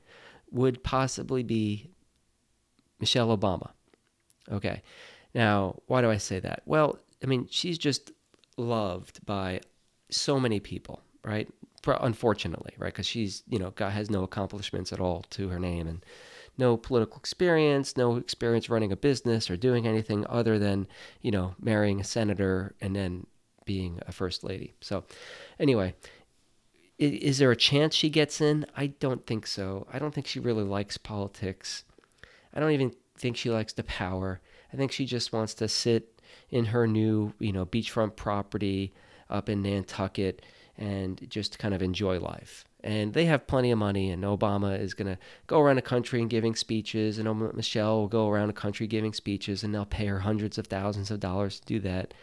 would 0.52 0.84
possibly 0.84 1.44
be 1.44 1.92
Michelle 3.00 3.38
Obama. 3.38 3.72
Okay. 4.50 4.82
Now, 5.36 5.82
why 5.88 6.02
do 6.02 6.10
I 6.10 6.18
say 6.18 6.40
that? 6.40 6.62
Well, 6.66 7.00
I 7.22 7.26
mean, 7.26 7.48
she's 7.50 7.78
just 7.78 8.12
loved 8.56 9.26
by 9.26 9.60
so 10.10 10.40
many 10.40 10.60
people, 10.62 11.02
right? 11.26 11.50
Unfortunately, 11.86 12.74
right? 12.78 12.94
Because 12.94 13.08
she's, 13.08 13.44
you 13.50 13.60
know, 13.60 13.72
got, 13.72 13.92
has 13.92 14.10
no 14.10 14.24
accomplishments 14.24 14.94
at 14.94 15.02
all 15.02 15.24
to 15.32 15.50
her 15.50 15.60
name 15.60 15.88
and 15.88 16.06
no 16.58 16.78
political 16.78 17.18
experience, 17.18 17.98
no 17.98 18.16
experience 18.16 18.70
running 18.70 18.92
a 18.92 18.98
business 18.98 19.50
or 19.50 19.58
doing 19.58 19.88
anything 19.88 20.26
other 20.30 20.60
than, 20.60 20.88
you 21.22 21.32
know, 21.32 21.56
marrying 21.60 22.00
a 22.00 22.04
senator 22.04 22.76
and 22.80 22.96
then 22.96 23.26
being 23.66 24.00
a 24.08 24.12
first 24.12 24.44
lady. 24.44 24.74
So, 24.82 25.04
anyway, 25.60 25.96
is 27.00 27.40
there 27.40 27.52
a 27.52 27.56
chance 27.56 27.96
she 27.96 28.10
gets 28.10 28.40
in? 28.40 28.66
I 28.78 28.88
don't 28.88 29.26
think 29.26 29.48
so. 29.48 29.88
I 29.92 30.00
don't 30.00 30.14
think 30.14 30.28
she 30.28 30.40
really 30.40 30.64
likes 30.64 30.98
politics. 30.98 31.84
I 32.54 32.60
don't 32.60 32.72
even 32.72 32.94
think 33.18 33.36
she 33.36 33.50
likes 33.50 33.74
the 33.74 33.84
power. 33.84 34.42
I 34.72 34.78
think 34.78 34.92
she 34.92 35.06
just 35.06 35.34
wants 35.34 35.54
to 35.56 35.68
sit 35.68 36.22
in 36.50 36.66
her 36.66 36.88
new, 36.88 37.34
you 37.40 37.52
know, 37.52 37.66
beachfront 37.66 38.16
property 38.16 38.94
up 39.30 39.50
in 39.50 39.64
Nantucket 39.64 40.44
and 40.78 41.28
just 41.30 41.60
kind 41.60 41.74
of 41.74 41.82
enjoy 41.82 42.20
life. 42.20 42.66
And 42.84 43.14
they 43.14 43.26
have 43.26 43.48
plenty 43.48 43.72
of 43.72 43.80
money, 43.80 44.12
and 44.12 44.24
Obama 44.26 44.78
is 44.78 44.94
going 44.94 45.08
to 45.08 45.18
go 45.48 45.62
around 45.62 45.78
the 45.78 45.82
country 45.82 46.20
and 46.20 46.30
giving 46.30 46.54
speeches, 46.54 47.18
and 47.18 47.56
Michelle 47.56 48.02
will 48.02 48.08
go 48.10 48.30
around 48.30 48.48
the 48.48 48.54
country 48.54 48.88
giving 48.88 49.14
speeches, 49.14 49.64
and 49.64 49.74
they'll 49.74 49.86
pay 49.86 50.08
her 50.08 50.20
hundreds 50.20 50.58
of 50.58 50.68
thousands 50.68 51.10
of 51.10 51.22
dollars 51.22 51.62
to 51.62 51.66
do 51.66 51.80
that. 51.80 52.14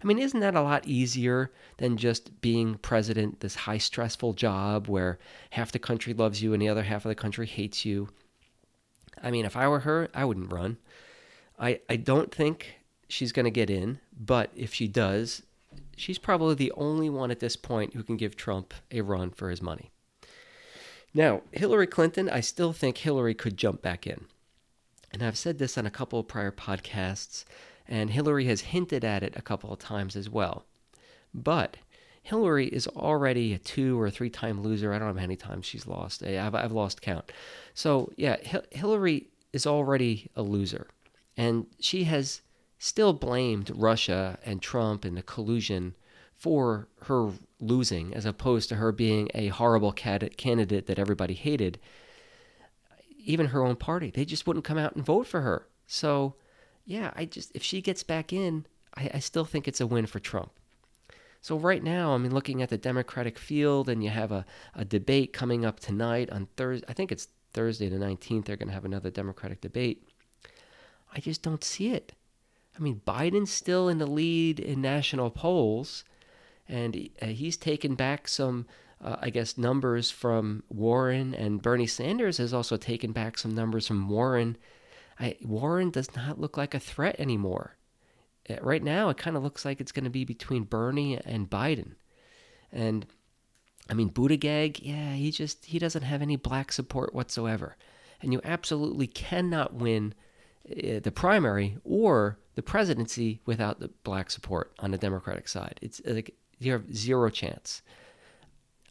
I 0.00 0.06
mean, 0.06 0.18
isn't 0.18 0.38
that 0.38 0.54
a 0.54 0.62
lot 0.62 0.86
easier 0.86 1.50
than 1.78 1.96
just 1.96 2.40
being 2.40 2.76
president, 2.76 3.40
this 3.40 3.56
high 3.56 3.78
stressful 3.78 4.34
job 4.34 4.86
where 4.86 5.18
half 5.50 5.72
the 5.72 5.78
country 5.80 6.14
loves 6.14 6.40
you 6.42 6.52
and 6.52 6.62
the 6.62 6.68
other 6.68 6.84
half 6.84 7.04
of 7.04 7.08
the 7.08 7.14
country 7.16 7.46
hates 7.46 7.84
you? 7.84 8.08
I 9.20 9.30
mean, 9.32 9.44
if 9.44 9.56
I 9.56 9.66
were 9.66 9.80
her, 9.80 10.10
I 10.14 10.24
wouldn't 10.24 10.52
run. 10.52 10.76
I, 11.58 11.80
I 11.88 11.96
don't 11.96 12.32
think 12.32 12.76
she's 13.08 13.32
going 13.32 13.44
to 13.44 13.50
get 13.50 13.70
in, 13.70 13.98
but 14.16 14.50
if 14.54 14.74
she 14.74 14.86
does, 14.86 15.42
she's 15.96 16.18
probably 16.18 16.54
the 16.54 16.72
only 16.76 17.10
one 17.10 17.30
at 17.30 17.40
this 17.40 17.56
point 17.56 17.94
who 17.94 18.02
can 18.02 18.16
give 18.16 18.36
Trump 18.36 18.74
a 18.92 19.00
run 19.00 19.30
for 19.30 19.50
his 19.50 19.62
money. 19.62 19.90
Now, 21.14 21.42
Hillary 21.52 21.86
Clinton, 21.86 22.28
I 22.28 22.40
still 22.40 22.72
think 22.72 22.98
Hillary 22.98 23.34
could 23.34 23.56
jump 23.56 23.80
back 23.80 24.06
in. 24.06 24.26
And 25.12 25.22
I've 25.22 25.38
said 25.38 25.58
this 25.58 25.78
on 25.78 25.86
a 25.86 25.90
couple 25.90 26.18
of 26.18 26.26
prior 26.26 26.50
podcasts, 26.50 27.44
and 27.86 28.10
Hillary 28.10 28.46
has 28.46 28.62
hinted 28.62 29.04
at 29.04 29.22
it 29.22 29.34
a 29.36 29.42
couple 29.42 29.72
of 29.72 29.78
times 29.78 30.16
as 30.16 30.28
well. 30.28 30.64
But 31.32 31.76
Hillary 32.24 32.66
is 32.66 32.88
already 32.88 33.54
a 33.54 33.58
two 33.58 34.00
or 34.00 34.10
three 34.10 34.30
time 34.30 34.62
loser. 34.62 34.92
I 34.92 34.98
don't 34.98 35.08
know 35.08 35.14
how 35.14 35.20
many 35.20 35.36
times 35.36 35.66
she's 35.66 35.86
lost. 35.86 36.24
Eh, 36.24 36.44
I've, 36.44 36.54
I've 36.54 36.72
lost 36.72 37.00
count. 37.00 37.30
So, 37.74 38.12
yeah, 38.16 38.36
Hillary 38.72 39.28
is 39.52 39.66
already 39.68 40.30
a 40.34 40.42
loser. 40.42 40.88
And 41.36 41.66
she 41.78 42.04
has 42.04 42.42
still 42.78 43.12
blamed 43.12 43.70
Russia 43.74 44.38
and 44.44 44.60
Trump 44.60 45.04
and 45.04 45.16
the 45.16 45.22
collusion 45.22 45.94
for 46.34 46.88
her 47.02 47.30
losing, 47.64 48.14
as 48.14 48.24
opposed 48.24 48.68
to 48.68 48.76
her 48.76 48.92
being 48.92 49.28
a 49.34 49.48
horrible 49.48 49.92
candidate 49.92 50.86
that 50.86 50.98
everybody 50.98 51.34
hated. 51.34 51.78
Even 53.18 53.46
her 53.46 53.64
own 53.64 53.76
party, 53.76 54.10
they 54.10 54.24
just 54.24 54.46
wouldn't 54.46 54.64
come 54.64 54.78
out 54.78 54.94
and 54.94 55.04
vote 55.04 55.26
for 55.26 55.40
her. 55.40 55.66
So, 55.86 56.34
yeah, 56.84 57.12
I 57.16 57.24
just 57.24 57.52
if 57.54 57.62
she 57.62 57.80
gets 57.80 58.02
back 58.02 58.32
in, 58.32 58.66
I, 58.96 59.10
I 59.14 59.18
still 59.18 59.44
think 59.44 59.66
it's 59.66 59.80
a 59.80 59.86
win 59.86 60.06
for 60.06 60.20
Trump. 60.20 60.52
So 61.40 61.58
right 61.58 61.82
now, 61.82 62.14
I 62.14 62.18
mean, 62.18 62.32
looking 62.32 62.62
at 62.62 62.70
the 62.70 62.78
Democratic 62.78 63.38
field, 63.38 63.88
and 63.90 64.02
you 64.02 64.08
have 64.08 64.32
a, 64.32 64.46
a 64.74 64.84
debate 64.84 65.34
coming 65.34 65.64
up 65.64 65.78
tonight 65.78 66.30
on 66.30 66.48
Thursday. 66.56 66.86
I 66.88 66.94
think 66.94 67.12
it's 67.12 67.28
Thursday 67.52 67.88
the 67.88 67.98
19th. 67.98 68.46
They're 68.46 68.56
going 68.56 68.68
to 68.68 68.74
have 68.74 68.86
another 68.86 69.10
Democratic 69.10 69.60
debate. 69.60 70.08
I 71.12 71.20
just 71.20 71.42
don't 71.42 71.62
see 71.62 71.90
it. 71.90 72.14
I 72.76 72.82
mean, 72.82 73.02
Biden's 73.06 73.52
still 73.52 73.88
in 73.88 73.98
the 73.98 74.06
lead 74.06 74.58
in 74.58 74.80
national 74.80 75.30
polls, 75.30 76.04
and 76.68 77.08
uh, 77.20 77.26
he's 77.26 77.56
taken 77.56 77.94
back 77.94 78.28
some, 78.28 78.66
uh, 79.02 79.16
I 79.20 79.30
guess, 79.30 79.58
numbers 79.58 80.10
from 80.10 80.62
Warren, 80.68 81.34
and 81.34 81.62
Bernie 81.62 81.86
Sanders 81.86 82.38
has 82.38 82.54
also 82.54 82.76
taken 82.76 83.12
back 83.12 83.38
some 83.38 83.54
numbers 83.54 83.86
from 83.86 84.08
Warren 84.08 84.56
I, 85.18 85.36
Warren 85.42 85.90
does 85.90 86.14
not 86.14 86.40
look 86.40 86.56
like 86.56 86.74
a 86.74 86.80
threat 86.80 87.16
anymore. 87.18 87.76
Uh, 88.48 88.56
right 88.60 88.82
now, 88.82 89.08
it 89.08 89.16
kind 89.16 89.36
of 89.36 89.42
looks 89.42 89.64
like 89.64 89.80
it's 89.80 89.92
going 89.92 90.04
to 90.04 90.10
be 90.10 90.24
between 90.24 90.64
Bernie 90.64 91.18
and 91.24 91.48
Biden. 91.48 91.92
And 92.72 93.06
I 93.88 93.94
mean, 93.94 94.10
Buttigieg, 94.10 94.80
yeah, 94.82 95.12
he 95.12 95.30
just 95.30 95.66
he 95.66 95.78
doesn't 95.78 96.02
have 96.02 96.22
any 96.22 96.36
black 96.36 96.72
support 96.72 97.14
whatsoever, 97.14 97.76
and 98.20 98.32
you 98.32 98.40
absolutely 98.44 99.06
cannot 99.06 99.74
win 99.74 100.14
uh, 100.70 101.00
the 101.02 101.12
primary 101.12 101.78
or 101.84 102.38
the 102.54 102.62
presidency 102.62 103.40
without 103.46 103.80
the 103.80 103.88
black 104.02 104.30
support 104.30 104.72
on 104.78 104.90
the 104.90 104.98
Democratic 104.98 105.48
side. 105.48 105.78
It's 105.80 106.00
like 106.04 106.34
you 106.58 106.72
have 106.72 106.94
zero 106.94 107.30
chance. 107.30 107.82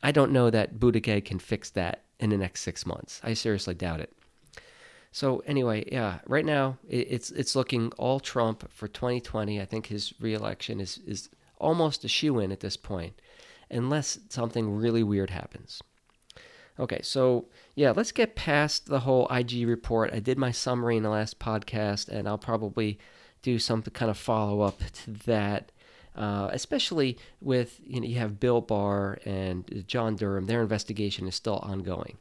I 0.02 0.12
don't 0.12 0.32
know 0.32 0.50
that 0.50 0.80
Buttigieg 0.80 1.26
can 1.26 1.40
fix 1.40 1.70
that 1.72 2.04
in 2.20 2.30
the 2.30 2.38
next 2.38 2.62
six 2.62 2.86
months. 2.86 3.22
I 3.24 3.34
seriously 3.34 3.74
doubt 3.74 4.02
it. 4.02 4.14
So 5.12 5.44
anyway, 5.46 5.88
yeah, 5.92 6.20
right 6.26 6.46
now 6.46 6.80
it's 6.90 7.30
it's 7.32 7.56
looking 7.56 7.92
all 7.98 8.20
Trump 8.20 8.70
for 8.72 8.88
2020. 8.88 9.62
I 9.62 9.66
think 9.66 9.86
his 9.86 10.14
reelection 10.20 10.80
is 10.80 10.98
is 11.06 11.30
almost 11.60 12.04
a 12.04 12.08
shoe 12.08 12.40
in 12.40 12.52
at 12.52 12.62
this 12.62 12.76
point, 12.76 13.22
unless 13.70 14.18
something 14.30 14.76
really 14.76 15.04
weird 15.04 15.30
happens. 15.30 15.82
Okay, 16.80 17.02
so 17.04 17.46
yeah, 17.76 17.94
let's 17.96 18.12
get 18.12 18.36
past 18.36 18.88
the 18.88 19.02
whole 19.02 19.28
IG 19.28 19.68
report. 19.68 20.12
I 20.12 20.20
did 20.20 20.40
my 20.40 20.50
summary 20.50 20.98
in 20.98 21.04
the 21.04 21.10
last 21.10 21.38
podcast, 21.38 22.10
and 22.10 22.28
I'll 22.28 22.40
probably 22.40 22.98
do 23.44 23.60
some 23.60 23.84
kind 23.84 24.10
of 24.10 24.18
follow 24.18 24.62
up 24.62 24.80
to 25.04 25.12
that. 25.28 25.72
Uh, 26.16 26.50
especially 26.52 27.18
with 27.42 27.80
you 27.84 28.00
know 28.00 28.06
you 28.06 28.20
have 28.20 28.40
Bill 28.40 28.62
Barr 28.62 29.18
and 29.26 29.84
John 29.88 30.16
Durham, 30.16 30.46
their 30.46 30.62
investigation 30.62 31.28
is 31.28 31.36
still 31.36 31.58
ongoing 31.64 32.18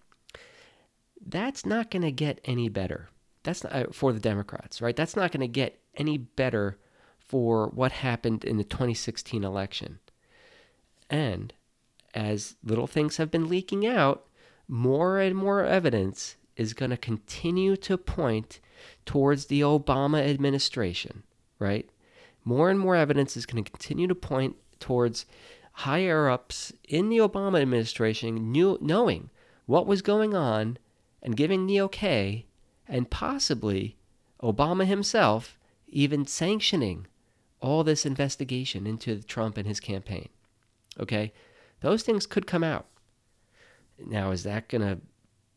that's 1.26 1.64
not 1.64 1.90
going 1.90 2.02
to 2.02 2.12
get 2.12 2.40
any 2.44 2.68
better. 2.68 3.08
That's 3.42 3.64
not, 3.64 3.72
uh, 3.72 3.86
for 3.92 4.12
the 4.12 4.20
Democrats, 4.20 4.80
right? 4.80 4.96
That's 4.96 5.16
not 5.16 5.32
going 5.32 5.40
to 5.40 5.48
get 5.48 5.80
any 5.96 6.18
better 6.18 6.78
for 7.18 7.68
what 7.68 7.92
happened 7.92 8.44
in 8.44 8.58
the 8.58 8.64
2016 8.64 9.44
election. 9.44 9.98
And 11.08 11.52
as 12.14 12.56
little 12.62 12.86
things 12.86 13.16
have 13.16 13.30
been 13.30 13.48
leaking 13.48 13.86
out, 13.86 14.26
more 14.68 15.18
and 15.18 15.36
more 15.36 15.64
evidence 15.64 16.36
is 16.56 16.74
going 16.74 16.90
to 16.90 16.96
continue 16.96 17.76
to 17.76 17.96
point 17.96 18.60
towards 19.06 19.46
the 19.46 19.60
Obama 19.60 20.28
administration, 20.28 21.22
right? 21.58 21.88
More 22.44 22.70
and 22.70 22.78
more 22.78 22.96
evidence 22.96 23.36
is 23.36 23.46
going 23.46 23.62
to 23.62 23.70
continue 23.70 24.06
to 24.06 24.14
point 24.14 24.56
towards 24.80 25.26
higher 25.72 26.28
ups 26.28 26.72
in 26.88 27.08
the 27.08 27.18
Obama 27.18 27.60
administration 27.60 28.52
knew, 28.52 28.78
knowing 28.80 29.30
what 29.66 29.86
was 29.86 30.02
going 30.02 30.34
on 30.34 30.78
and 31.22 31.36
giving 31.36 31.66
the 31.66 31.80
okay, 31.80 32.46
and 32.88 33.10
possibly 33.10 33.96
Obama 34.42 34.84
himself 34.84 35.58
even 35.86 36.26
sanctioning 36.26 37.06
all 37.60 37.84
this 37.84 38.04
investigation 38.04 38.86
into 38.86 39.22
Trump 39.22 39.56
and 39.56 39.66
his 39.66 39.78
campaign. 39.78 40.28
Okay? 40.98 41.32
Those 41.80 42.02
things 42.02 42.26
could 42.26 42.46
come 42.46 42.64
out. 42.64 42.86
Now, 44.04 44.32
is 44.32 44.42
that 44.42 44.68
going 44.68 44.82
to 44.82 44.98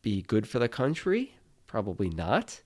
be 0.01 0.21
good 0.21 0.47
for 0.47 0.59
the 0.59 0.69
country? 0.69 1.35
Probably 1.65 2.09
not. 2.09 2.61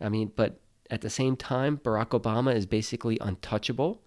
I 0.00 0.08
mean, 0.08 0.30
but 0.36 0.60
at 0.90 1.00
the 1.00 1.10
same 1.10 1.36
time, 1.36 1.78
Barack 1.78 2.08
Obama 2.08 2.54
is 2.54 2.66
basically 2.66 3.18
untouchable, 3.20 4.02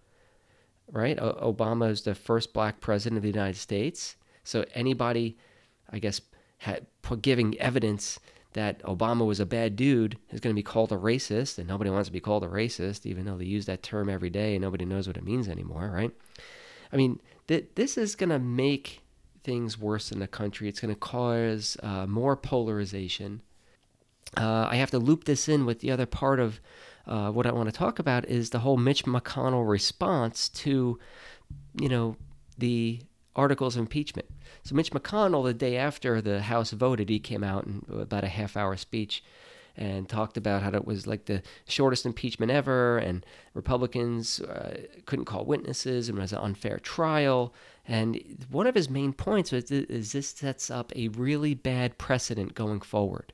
right? 0.91 1.17
O- 1.19 1.53
Obama 1.53 1.89
is 1.89 2.01
the 2.01 2.15
first 2.15 2.53
black 2.53 2.79
president 2.81 3.17
of 3.17 3.23
the 3.23 3.29
United 3.29 3.57
States. 3.57 4.15
So 4.43 4.65
anybody, 4.73 5.37
I 5.91 5.99
guess, 5.99 6.21
giving 7.21 7.57
evidence 7.59 8.19
that 8.53 8.81
Obama 8.83 9.25
was 9.25 9.39
a 9.39 9.45
bad 9.45 9.75
dude 9.75 10.17
is 10.31 10.39
going 10.39 10.53
to 10.53 10.59
be 10.59 10.63
called 10.63 10.91
a 10.91 10.97
racist, 10.97 11.59
and 11.59 11.67
nobody 11.67 11.89
wants 11.89 12.09
to 12.09 12.13
be 12.13 12.19
called 12.19 12.43
a 12.43 12.47
racist, 12.47 13.05
even 13.05 13.25
though 13.25 13.37
they 13.37 13.45
use 13.45 13.65
that 13.67 13.83
term 13.83 14.09
every 14.09 14.29
day 14.29 14.55
and 14.55 14.61
nobody 14.63 14.85
knows 14.85 15.07
what 15.07 15.17
it 15.17 15.23
means 15.23 15.47
anymore, 15.47 15.91
right? 15.93 16.11
I 16.91 16.97
mean, 16.97 17.21
th- 17.47 17.67
this 17.75 17.97
is 17.97 18.15
going 18.15 18.31
to 18.31 18.39
make 18.39 19.01
things 19.43 19.77
worse 19.77 20.11
in 20.11 20.19
the 20.19 20.27
country. 20.27 20.67
It's 20.67 20.79
going 20.79 20.93
to 20.93 20.99
cause 20.99 21.77
uh, 21.83 22.07
more 22.07 22.35
polarization. 22.35 23.41
Uh, 24.37 24.67
I 24.69 24.75
have 24.75 24.91
to 24.91 24.99
loop 24.99 25.23
this 25.23 25.49
in 25.49 25.65
with 25.65 25.79
the 25.79 25.91
other 25.91 26.05
part 26.05 26.39
of 26.39 26.59
uh, 27.07 27.31
what 27.31 27.47
I 27.47 27.51
want 27.51 27.67
to 27.67 27.75
talk 27.75 27.99
about 27.99 28.25
is 28.25 28.51
the 28.51 28.59
whole 28.59 28.77
Mitch 28.77 29.05
McConnell 29.05 29.67
response 29.67 30.49
to, 30.49 30.99
you 31.79 31.89
know, 31.89 32.15
the 32.57 33.01
articles 33.35 33.75
of 33.75 33.81
impeachment. 33.81 34.27
So 34.63 34.75
Mitch 34.75 34.91
McConnell, 34.91 35.45
the 35.45 35.53
day 35.53 35.77
after 35.77 36.21
the 36.21 36.41
House 36.41 36.71
voted, 36.71 37.09
he 37.09 37.19
came 37.19 37.43
out 37.43 37.65
in 37.65 37.83
about 37.89 38.23
a 38.23 38.27
half 38.27 38.55
hour 38.55 38.75
speech 38.77 39.23
and 39.77 40.09
talked 40.09 40.35
about 40.35 40.61
how 40.61 40.71
it 40.71 40.85
was 40.85 41.07
like 41.07 41.25
the 41.25 41.41
shortest 41.65 42.05
impeachment 42.05 42.51
ever, 42.51 42.97
and 42.97 43.25
Republicans 43.53 44.41
uh, 44.41 44.77
couldn't 45.05 45.25
call 45.25 45.45
witnesses, 45.45 46.09
and 46.09 46.17
it 46.17 46.21
was 46.21 46.33
an 46.33 46.39
unfair 46.39 46.79
trial. 46.79 47.53
And 47.87 48.45
one 48.51 48.67
of 48.67 48.75
his 48.75 48.89
main 48.89 49.13
points 49.13 49.53
was 49.53 49.71
is 49.71 50.11
this 50.11 50.29
sets 50.29 50.69
up 50.69 50.91
a 50.95 51.07
really 51.09 51.53
bad 51.53 51.97
precedent 51.97 52.55
going 52.55 52.81
forward, 52.81 53.31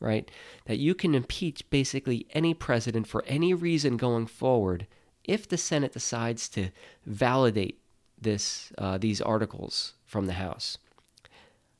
right? 0.00 0.30
That 0.66 0.78
you 0.78 0.94
can 0.94 1.14
impeach 1.14 1.68
basically 1.70 2.26
any 2.30 2.54
president 2.54 3.06
for 3.06 3.24
any 3.26 3.54
reason 3.54 3.96
going 3.96 4.26
forward 4.26 4.86
if 5.24 5.48
the 5.48 5.56
Senate 5.56 5.92
decides 5.92 6.48
to 6.50 6.70
validate 7.06 7.80
this 8.20 8.72
uh, 8.78 8.98
these 8.98 9.20
articles 9.20 9.94
from 10.04 10.26
the 10.26 10.34
House. 10.34 10.78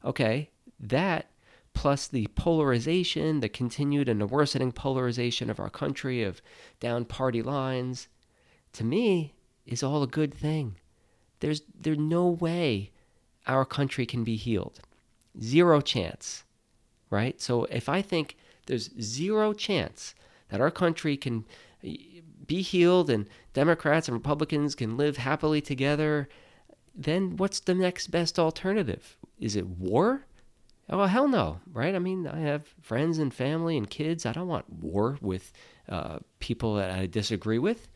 Okay, 0.05 0.50
that 0.79 1.27
plus 1.72 2.07
the 2.07 2.29
polarization, 2.35 3.40
the 3.40 3.48
continued 3.48 4.09
and 4.09 4.20
the 4.20 4.27
worsening 4.27 4.72
polarization 4.72 5.50
of 5.50 5.59
our 5.61 5.70
country 5.70 6.22
of 6.22 6.40
down 6.81 7.05
party 7.05 7.42
lines, 7.42 8.09
to 8.72 8.85
me 8.85 9.35
is 9.66 9.83
all 9.83 10.03
a 10.03 10.07
good 10.07 10.33
thing. 10.33 10.77
There's 11.40 11.62
there's 11.79 11.98
no 11.98 12.29
way 12.29 12.90
our 13.46 13.64
country 13.64 14.07
can 14.07 14.24
be 14.24 14.37
healed. 14.37 14.81
Zero 15.40 15.81
chance. 15.81 16.44
Right? 17.10 17.40
So 17.40 17.64
if 17.64 17.88
I 17.88 18.02
think 18.02 18.36
there's 18.66 18.90
zero 19.00 19.52
chance 19.52 20.14
that 20.48 20.60
our 20.60 20.70
country 20.70 21.16
can 21.16 21.44
be 22.46 22.62
healed 22.62 23.10
and 23.10 23.28
Democrats 23.52 24.08
and 24.08 24.14
Republicans 24.14 24.74
can 24.74 24.96
live 24.96 25.16
happily 25.16 25.60
together, 25.60 26.28
then 26.94 27.36
what's 27.36 27.60
the 27.60 27.74
next 27.74 28.08
best 28.08 28.38
alternative? 28.38 29.16
Is 29.38 29.56
it 29.56 29.66
war? 29.66 30.26
Oh, 30.88 31.04
hell 31.06 31.28
no, 31.28 31.60
right? 31.72 31.94
I 31.94 31.98
mean, 31.98 32.26
I 32.26 32.40
have 32.40 32.74
friends 32.82 33.18
and 33.18 33.32
family 33.32 33.76
and 33.76 33.88
kids. 33.88 34.26
I 34.26 34.32
don't 34.32 34.48
want 34.48 34.70
war 34.70 35.18
with 35.20 35.52
uh, 35.88 36.18
people 36.40 36.74
that 36.76 36.90
I 36.90 37.06
disagree 37.06 37.58
with. 37.58 37.88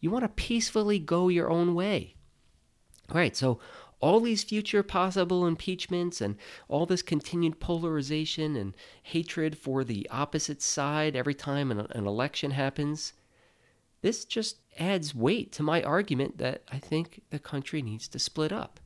You 0.00 0.10
want 0.10 0.24
to 0.24 0.28
peacefully 0.28 0.98
go 0.98 1.28
your 1.28 1.50
own 1.50 1.74
way. 1.74 2.14
All 3.10 3.16
right, 3.16 3.36
so 3.36 3.58
all 4.00 4.20
these 4.20 4.42
future 4.42 4.82
possible 4.82 5.46
impeachments 5.46 6.20
and 6.20 6.36
all 6.68 6.86
this 6.86 7.02
continued 7.02 7.60
polarization 7.60 8.56
and 8.56 8.74
hatred 9.02 9.56
for 9.56 9.84
the 9.84 10.08
opposite 10.10 10.62
side 10.62 11.14
every 11.14 11.34
time 11.34 11.70
an, 11.70 11.86
an 11.90 12.06
election 12.06 12.50
happens, 12.50 13.12
this 14.02 14.24
just 14.24 14.58
adds 14.78 15.14
weight 15.14 15.52
to 15.52 15.62
my 15.62 15.82
argument 15.82 16.38
that 16.38 16.62
I 16.72 16.78
think 16.78 17.22
the 17.30 17.38
country 17.38 17.82
needs 17.82 18.08
to 18.08 18.18
split 18.18 18.52
up. 18.52 18.80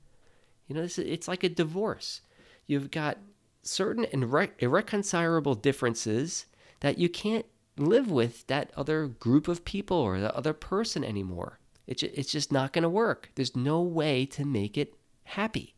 You 0.67 0.75
know, 0.75 0.83
this, 0.83 0.99
it's 0.99 1.29
like 1.29 1.45
a 1.45 1.49
divorce. 1.49 2.21
You've 2.67 2.91
got 2.91 3.19
certain 3.63 4.05
irre- 4.07 4.51
irreconcilable 4.59 5.55
differences 5.55 6.47
that 6.81 6.99
you 6.99 7.09
can't 7.09 7.47
live 7.77 8.11
with 8.11 8.47
that 8.49 8.73
other 8.77 9.07
group 9.07 9.47
of 9.47 9.65
people 9.65 9.97
or 9.97 10.19
the 10.19 10.35
other 10.35 10.53
person 10.53 11.05
anymore. 11.05 11.59
It's, 11.87 12.03
it's 12.03 12.33
just 12.33 12.51
not 12.51 12.73
going 12.73 12.83
to 12.83 12.89
work. 12.89 13.31
There's 13.35 13.55
no 13.55 13.83
way 13.83 14.27
to 14.27 14.45
make 14.45 14.79
it 14.79 14.95
happy, 15.25 15.75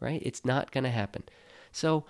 right? 0.00 0.22
It's 0.24 0.44
not 0.44 0.70
going 0.70 0.84
to 0.84 0.90
happen. 0.90 1.24
So, 1.70 2.04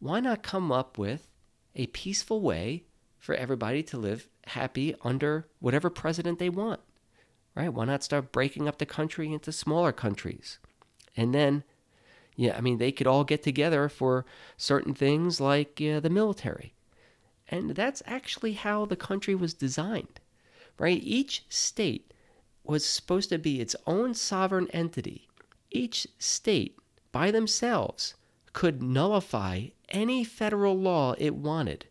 why 0.00 0.20
not 0.20 0.42
come 0.42 0.70
up 0.70 0.96
with 0.96 1.26
a 1.74 1.86
peaceful 1.88 2.40
way 2.40 2.84
for 3.18 3.34
everybody 3.34 3.82
to 3.84 3.96
live 3.96 4.28
happy 4.46 4.94
under 5.02 5.48
whatever 5.58 5.90
president 5.90 6.38
they 6.38 6.48
want, 6.48 6.80
right? 7.54 7.72
Why 7.72 7.84
not 7.84 8.04
start 8.04 8.30
breaking 8.30 8.68
up 8.68 8.78
the 8.78 8.86
country 8.86 9.32
into 9.32 9.50
smaller 9.50 9.92
countries? 9.92 10.58
And 11.16 11.34
then 11.34 11.64
yeah, 12.38 12.56
I 12.56 12.60
mean, 12.60 12.78
they 12.78 12.92
could 12.92 13.08
all 13.08 13.24
get 13.24 13.42
together 13.42 13.88
for 13.88 14.24
certain 14.56 14.94
things 14.94 15.40
like 15.40 15.82
uh, 15.82 15.98
the 15.98 16.08
military. 16.08 16.72
And 17.48 17.70
that's 17.70 18.00
actually 18.06 18.52
how 18.52 18.86
the 18.86 18.94
country 18.94 19.34
was 19.34 19.54
designed, 19.54 20.20
right? 20.78 21.00
Each 21.02 21.44
state 21.48 22.14
was 22.62 22.86
supposed 22.86 23.30
to 23.30 23.38
be 23.38 23.60
its 23.60 23.74
own 23.88 24.14
sovereign 24.14 24.68
entity. 24.70 25.27
Each 25.70 26.06
state, 26.18 26.78
by 27.12 27.30
themselves, 27.30 28.14
could 28.52 28.82
nullify 28.82 29.68
any 29.88 30.24
federal 30.24 30.78
law 30.78 31.14
it 31.18 31.34
wanted 31.34 31.86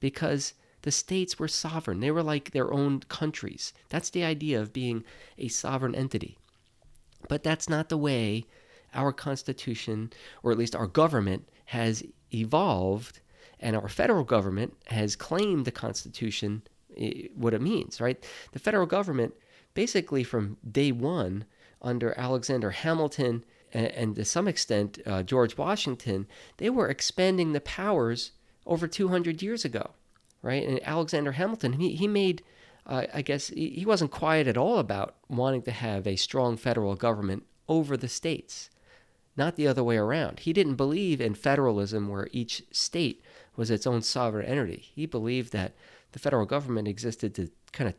because 0.00 0.54
the 0.82 0.90
states 0.90 1.38
were 1.38 1.48
sovereign. 1.48 2.00
They 2.00 2.10
were 2.10 2.22
like 2.22 2.50
their 2.50 2.72
own 2.72 3.00
countries. 3.00 3.72
That's 3.88 4.10
the 4.10 4.24
idea 4.24 4.60
of 4.60 4.72
being 4.72 5.04
a 5.38 5.48
sovereign 5.48 5.94
entity. 5.94 6.38
But 7.28 7.42
that's 7.42 7.68
not 7.68 7.88
the 7.88 7.96
way 7.96 8.44
our 8.94 9.12
Constitution, 9.12 10.12
or 10.42 10.52
at 10.52 10.58
least 10.58 10.76
our 10.76 10.86
government, 10.86 11.48
has 11.66 12.02
evolved, 12.34 13.20
and 13.60 13.76
our 13.76 13.88
federal 13.88 14.24
government 14.24 14.76
has 14.86 15.16
claimed 15.16 15.64
the 15.64 15.70
Constitution, 15.70 16.62
eh, 16.96 17.28
what 17.34 17.54
it 17.54 17.62
means, 17.62 18.00
right? 18.00 18.22
The 18.52 18.58
federal 18.58 18.86
government, 18.86 19.34
basically 19.74 20.24
from 20.24 20.58
day 20.68 20.92
one, 20.92 21.44
under 21.82 22.18
Alexander 22.18 22.70
Hamilton 22.70 23.44
and, 23.72 23.86
and 23.88 24.16
to 24.16 24.24
some 24.24 24.48
extent 24.48 24.98
uh, 25.06 25.22
George 25.22 25.56
Washington, 25.56 26.26
they 26.56 26.70
were 26.70 26.88
expanding 26.88 27.52
the 27.52 27.60
powers 27.60 28.32
over 28.66 28.86
200 28.86 29.42
years 29.42 29.64
ago, 29.64 29.90
right? 30.40 30.66
And 30.66 30.80
Alexander 30.86 31.32
Hamilton, 31.32 31.74
he, 31.74 31.94
he 31.94 32.08
made 32.08 32.42
uh, 32.84 33.06
I 33.14 33.22
guess 33.22 33.46
he 33.48 33.84
wasn't 33.86 34.10
quiet 34.10 34.48
at 34.48 34.56
all 34.56 34.78
about 34.78 35.14
wanting 35.28 35.62
to 35.62 35.70
have 35.70 36.04
a 36.04 36.16
strong 36.16 36.56
federal 36.56 36.96
government 36.96 37.44
over 37.68 37.96
the 37.96 38.08
states 38.08 38.70
not 39.36 39.56
the 39.56 39.66
other 39.66 39.82
way 39.82 39.96
around. 39.96 40.40
He 40.40 40.52
didn't 40.52 40.74
believe 40.74 41.20
in 41.20 41.34
federalism 41.34 42.08
where 42.08 42.28
each 42.32 42.64
state 42.70 43.22
was 43.56 43.70
its 43.70 43.86
own 43.86 44.02
sovereign 44.02 44.46
entity. 44.46 44.90
He 44.94 45.06
believed 45.06 45.52
that 45.52 45.72
the 46.12 46.18
federal 46.18 46.46
government 46.46 46.88
existed 46.88 47.34
to 47.36 47.50
kind 47.72 47.88
of 47.88 47.94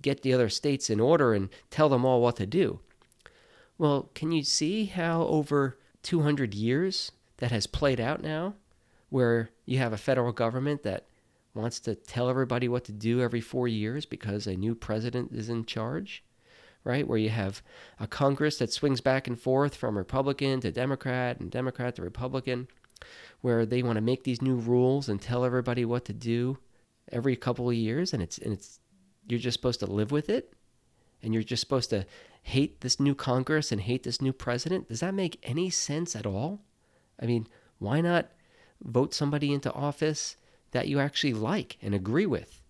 get 0.00 0.22
the 0.22 0.32
other 0.32 0.48
states 0.48 0.90
in 0.90 0.98
order 0.98 1.32
and 1.32 1.48
tell 1.70 1.88
them 1.88 2.04
all 2.04 2.20
what 2.20 2.36
to 2.36 2.46
do. 2.46 2.80
Well, 3.78 4.10
can 4.14 4.32
you 4.32 4.44
see 4.44 4.86
how 4.86 5.22
over 5.22 5.78
200 6.02 6.54
years 6.54 7.12
that 7.38 7.50
has 7.50 7.66
played 7.66 8.00
out 8.00 8.22
now, 8.22 8.54
where 9.08 9.50
you 9.66 9.78
have 9.78 9.92
a 9.92 9.98
federal 9.98 10.32
government 10.32 10.82
that 10.82 11.06
wants 11.54 11.80
to 11.80 11.94
tell 11.94 12.28
everybody 12.28 12.68
what 12.68 12.84
to 12.84 12.92
do 12.92 13.20
every 13.20 13.40
four 13.40 13.68
years 13.68 14.06
because 14.06 14.46
a 14.46 14.56
new 14.56 14.74
president 14.74 15.32
is 15.32 15.48
in 15.48 15.64
charge? 15.64 16.22
right? 16.84 17.06
Where 17.06 17.18
you 17.18 17.30
have 17.30 17.62
a 18.00 18.06
Congress 18.06 18.58
that 18.58 18.72
swings 18.72 19.00
back 19.00 19.26
and 19.26 19.38
forth 19.38 19.74
from 19.74 19.96
Republican 19.96 20.60
to 20.60 20.72
Democrat 20.72 21.40
and 21.40 21.50
Democrat 21.50 21.96
to 21.96 22.02
Republican, 22.02 22.68
where 23.40 23.64
they 23.64 23.82
want 23.82 23.96
to 23.96 24.02
make 24.02 24.24
these 24.24 24.42
new 24.42 24.56
rules 24.56 25.08
and 25.08 25.20
tell 25.20 25.44
everybody 25.44 25.84
what 25.84 26.04
to 26.06 26.12
do 26.12 26.58
every 27.10 27.36
couple 27.36 27.68
of 27.68 27.74
years, 27.76 28.12
and 28.12 28.22
it's 28.22 28.38
and 28.38 28.52
it's 28.52 28.80
you're 29.28 29.38
just 29.38 29.56
supposed 29.56 29.80
to 29.80 29.86
live 29.86 30.10
with 30.10 30.28
it, 30.28 30.54
and 31.22 31.32
you're 31.32 31.42
just 31.42 31.60
supposed 31.60 31.90
to 31.90 32.06
hate 32.42 32.80
this 32.80 32.98
new 32.98 33.14
Congress 33.14 33.70
and 33.70 33.80
hate 33.80 34.02
this 34.02 34.20
new 34.20 34.32
president. 34.32 34.88
Does 34.88 35.00
that 35.00 35.14
make 35.14 35.38
any 35.42 35.70
sense 35.70 36.16
at 36.16 36.26
all? 36.26 36.60
I 37.20 37.26
mean, 37.26 37.46
why 37.78 38.00
not 38.00 38.30
vote 38.82 39.14
somebody 39.14 39.52
into 39.52 39.72
office 39.72 40.36
that 40.72 40.88
you 40.88 40.98
actually 40.98 41.34
like 41.34 41.78
and 41.80 41.94
agree 41.94 42.26
with? 42.26 42.60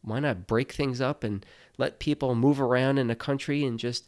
Why 0.00 0.18
not 0.18 0.46
break 0.46 0.72
things 0.72 1.00
up 1.00 1.22
and 1.22 1.44
let 1.78 2.00
people 2.00 2.34
move 2.34 2.60
around 2.60 2.98
in 2.98 3.06
the 3.06 3.14
country 3.14 3.64
and 3.64 3.78
just 3.78 4.06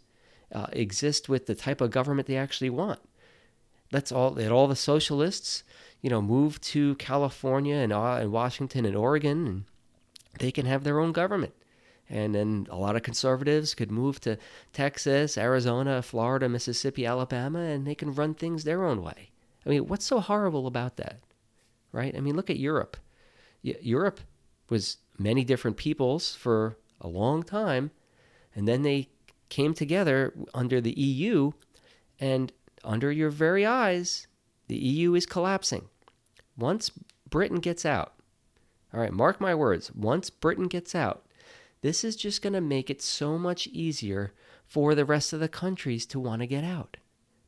uh, 0.53 0.67
exist 0.73 1.29
with 1.29 1.47
the 1.47 1.55
type 1.55 1.81
of 1.81 1.91
government 1.91 2.27
they 2.27 2.37
actually 2.37 2.71
want? 2.71 3.01
Let's 3.93 4.11
all 4.11 4.33
let 4.33 4.51
all 4.51 4.67
the 4.67 4.75
socialists, 4.75 5.63
you 6.01 6.11
know, 6.11 6.23
move 6.23 6.61
to 6.63 6.97
California 6.97 7.77
and, 7.77 7.93
uh, 7.93 8.15
and 8.15 8.33
Washington 8.33 8.85
and 8.85 8.97
Oregon, 8.97 9.47
and 9.47 9.65
they 10.39 10.51
can 10.51 10.67
have 10.67 10.83
their 10.83 10.99
own 10.99 11.13
government. 11.13 11.55
And 12.09 12.35
then 12.35 12.67
a 12.71 12.77
lot 12.77 12.97
of 12.97 13.03
conservatives 13.03 13.75
could 13.75 13.91
move 13.91 14.21
to 14.21 14.37
Texas, 14.73 15.39
Arizona, 15.39 16.03
Florida, 16.03 16.49
Mississippi, 16.49 17.07
Alabama, 17.07 17.61
and 17.61 17.87
they 17.87 17.95
can 17.95 18.15
run 18.15 18.35
things 18.35 18.65
their 18.65 18.85
own 18.85 19.03
way. 19.03 19.31
I 19.65 19.71
mean, 19.71 19.87
what's 19.89 20.05
so 20.05 20.21
horrible 20.21 20.67
about 20.67 20.97
that? 20.99 21.21
Right? 21.93 22.15
I 22.15 22.21
mean, 22.21 22.37
look 22.37 22.51
at 22.51 22.59
Europe. 22.59 22.97
Europe 23.63 24.21
was 24.69 24.99
many 25.19 25.45
different 25.45 25.77
peoples 25.77 26.35
for 26.35 26.77
a 27.01 27.09
long 27.09 27.43
time, 27.43 27.91
and 28.55 28.69
then 28.69 28.83
they 28.83 29.09
came 29.49 29.73
together 29.73 30.35
under 30.53 30.81
the 30.81 30.99
EU, 30.99 31.53
and 32.21 32.53
under 32.83 33.11
your 33.11 33.31
very 33.31 33.65
eyes, 33.65 34.27
the 34.69 34.77
EU 34.77 35.15
is 35.15 35.25
collapsing. 35.27 35.89
Once 36.57 36.91
Britain 37.29 37.61
gets 37.61 37.87
out, 37.87 38.13
all 38.93 39.01
right, 39.01 39.13
mark 39.13 39.41
my 39.41 39.55
words, 39.55 39.91
once 39.93 40.29
Britain 40.31 40.69
gets 40.69 40.95
out, 40.95 41.24
this 41.85 42.03
is 42.03 42.17
just 42.17 42.41
going 42.41 42.55
to 42.55 42.63
make 42.63 42.89
it 42.89 43.03
so 43.03 43.37
much 43.37 43.67
easier 43.67 44.33
for 44.67 44.95
the 44.95 45.05
rest 45.05 45.35
of 45.35 45.41
the 45.41 45.51
countries 45.51 46.07
to 46.07 46.19
want 46.19 46.41
to 46.41 46.47
get 46.47 46.65
out. 46.65 46.97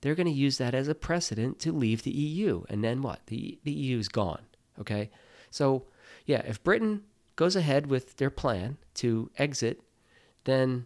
They're 0.03 0.14
going 0.14 0.27
to 0.27 0.31
use 0.31 0.59
that 0.59 0.75
as 0.75 0.88
a 0.88 0.94
precedent 0.94 1.59
to 1.61 1.72
leave 1.72 2.03
the 2.03 2.11
EU. 2.11 2.62
And 2.68 2.85
then 2.85 3.01
what? 3.01 3.20
The, 3.29 3.59
the 3.64 3.72
EU 3.72 3.99
is 3.99 4.11
gone. 4.11 4.42
Okay? 4.79 5.09
So, 5.51 5.87
yeah, 6.27 6.42
if 6.46 6.62
Britain 6.62 7.05
goes 7.35 7.57
ahead 7.57 7.87
with 7.87 8.18
their 8.18 8.29
plan 8.29 8.77
to 8.96 9.31
exit, 9.38 9.81
then 10.44 10.85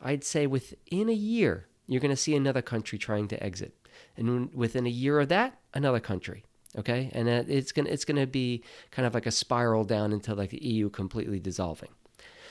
I'd 0.00 0.22
say 0.22 0.46
within 0.46 1.08
a 1.08 1.12
year, 1.12 1.66
you're 1.88 2.00
going 2.00 2.14
to 2.14 2.16
see 2.16 2.36
another 2.36 2.62
country 2.62 2.98
trying 2.98 3.26
to 3.26 3.42
exit. 3.42 3.74
And 4.16 4.54
within 4.54 4.86
a 4.86 4.90
year 4.90 5.18
of 5.18 5.28
that, 5.30 5.58
another 5.74 5.98
country. 5.98 6.44
Okay. 6.78 7.10
And 7.12 7.28
it's 7.28 7.72
going 7.72 7.86
to, 7.86 7.92
it's 7.92 8.04
going 8.04 8.20
to 8.20 8.28
be 8.28 8.62
kind 8.92 9.06
of 9.06 9.14
like 9.14 9.26
a 9.26 9.32
spiral 9.32 9.82
down 9.82 10.12
into 10.12 10.36
like 10.36 10.50
the 10.50 10.64
EU 10.64 10.88
completely 10.88 11.40
dissolving. 11.40 11.88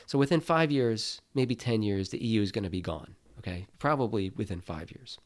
So 0.05 0.17
within 0.17 0.41
five 0.41 0.71
years, 0.71 1.21
maybe 1.33 1.55
10 1.55 1.81
years, 1.81 2.09
the 2.09 2.23
EU 2.23 2.41
is 2.41 2.51
going 2.51 2.63
to 2.63 2.69
be 2.69 2.81
gone. 2.81 3.15
Okay. 3.39 3.67
Probably 3.79 4.31
within 4.31 4.61
five 4.61 4.91
years. 4.91 5.19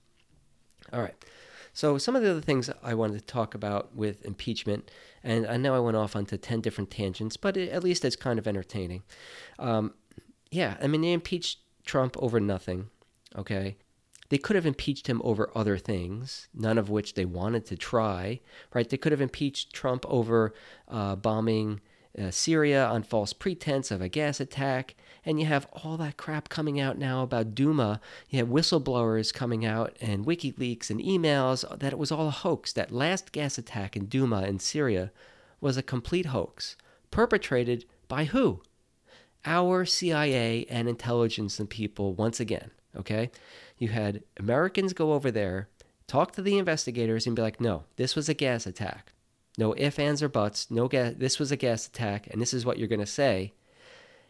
All 0.92 1.02
right. 1.02 1.16
So, 1.72 1.98
some 1.98 2.16
of 2.16 2.24
the 2.24 2.32
other 2.32 2.42
things 2.42 2.70
I 2.84 2.94
wanted 2.94 3.20
to 3.20 3.26
talk 3.26 3.54
about 3.54 3.96
with 3.96 4.26
impeachment, 4.26 4.90
and 5.24 5.46
I 5.46 5.56
know 5.58 5.76
I 5.76 5.80
went 5.80 5.98
off 5.98 6.16
onto 6.16 6.38
10 6.38 6.62
different 6.62 6.90
tangents, 6.90 7.38
but 7.38 7.56
it, 7.56 7.70
at 7.70 7.84
least 7.84 8.04
it's 8.04 8.16
kind 8.16 8.40
of 8.40 8.48
entertaining. 8.48 9.04
Um, 9.60 9.94
yeah, 10.52 10.78
I 10.82 10.88
mean, 10.88 11.02
they 11.02 11.14
impeached 11.14 11.60
Trump 11.86 12.16
over 12.18 12.40
nothing, 12.40 12.90
okay? 13.36 13.78
They 14.30 14.38
could 14.38 14.56
have 14.56 14.66
impeached 14.66 15.08
him 15.08 15.22
over 15.24 15.52
other 15.56 15.78
things, 15.78 16.48
none 16.54 16.78
of 16.78 16.90
which 16.90 17.14
they 17.16 17.26
wanted 17.26 17.66
to 17.68 17.76
try, 17.76 18.42
right? 18.74 18.90
They 18.90 18.98
could 18.98 19.12
have 19.12 19.22
impeached 19.22 19.74
Trump 19.74 20.06
over 20.08 20.54
uh, 20.88 21.16
bombing 21.16 21.82
uh, 22.18 22.32
Syria 22.32 22.86
on 22.86 23.04
false 23.04 23.34
pretense 23.34 23.92
of 23.92 24.02
a 24.02 24.10
gas 24.10 24.40
attack. 24.40 24.96
And 25.26 25.40
you 25.40 25.46
have 25.46 25.68
all 25.84 25.98
that 25.98 26.18
crap 26.18 26.50
coming 26.50 26.80
out 26.80 26.98
now 26.98 27.22
about 27.22 27.54
Duma. 27.54 28.00
You 28.30 28.40
have 28.40 28.48
whistleblowers 28.48 29.34
coming 29.34 29.66
out 29.66 29.96
and 30.02 30.26
WikiLeaks 30.26 30.90
and 30.90 31.00
emails 31.00 31.68
that 31.80 31.94
it 31.94 32.00
was 32.00 32.12
all 32.12 32.28
a 32.28 32.32
hoax. 32.32 32.74
That 32.74 32.92
last 32.92 33.32
gas 33.32 33.58
attack 33.58 33.96
in 33.96 34.06
Duma 34.06 34.44
in 34.44 34.60
Syria 34.60 35.12
was 35.62 35.78
a 35.78 35.84
complete 35.84 36.28
hoax. 36.28 36.78
Perpetrated 37.12 37.86
by 38.08 38.26
who? 38.26 38.62
Our 39.46 39.86
CIA 39.86 40.66
and 40.70 40.88
intelligence 40.88 41.60
and 41.60 41.70
people 41.70 42.14
once 42.14 42.40
again. 42.40 42.72
Okay? 42.96 43.30
You 43.78 43.90
had 43.90 44.24
Americans 44.38 44.94
go 44.94 45.14
over 45.14 45.32
there, 45.32 45.70
talk 46.08 46.32
to 46.34 46.42
the 46.42 46.58
investigators, 46.58 47.28
and 47.28 47.36
be 47.36 47.42
like, 47.42 47.62
no, 47.62 47.84
this 47.98 48.16
was 48.16 48.30
a 48.30 48.34
gas 48.34 48.66
attack. 48.66 49.14
No 49.60 49.76
ifs, 49.76 50.00
ands, 50.00 50.24
or 50.24 50.30
buts. 50.30 50.72
No 50.72 50.88
gas. 50.88 51.16
This 51.18 51.38
was 51.38 51.52
a 51.52 51.58
gas 51.58 51.86
attack, 51.86 52.28
and 52.32 52.42
this 52.42 52.54
is 52.54 52.66
what 52.66 52.78
you're 52.78 52.88
going 52.88 53.02
to 53.02 53.06
say. 53.06 53.52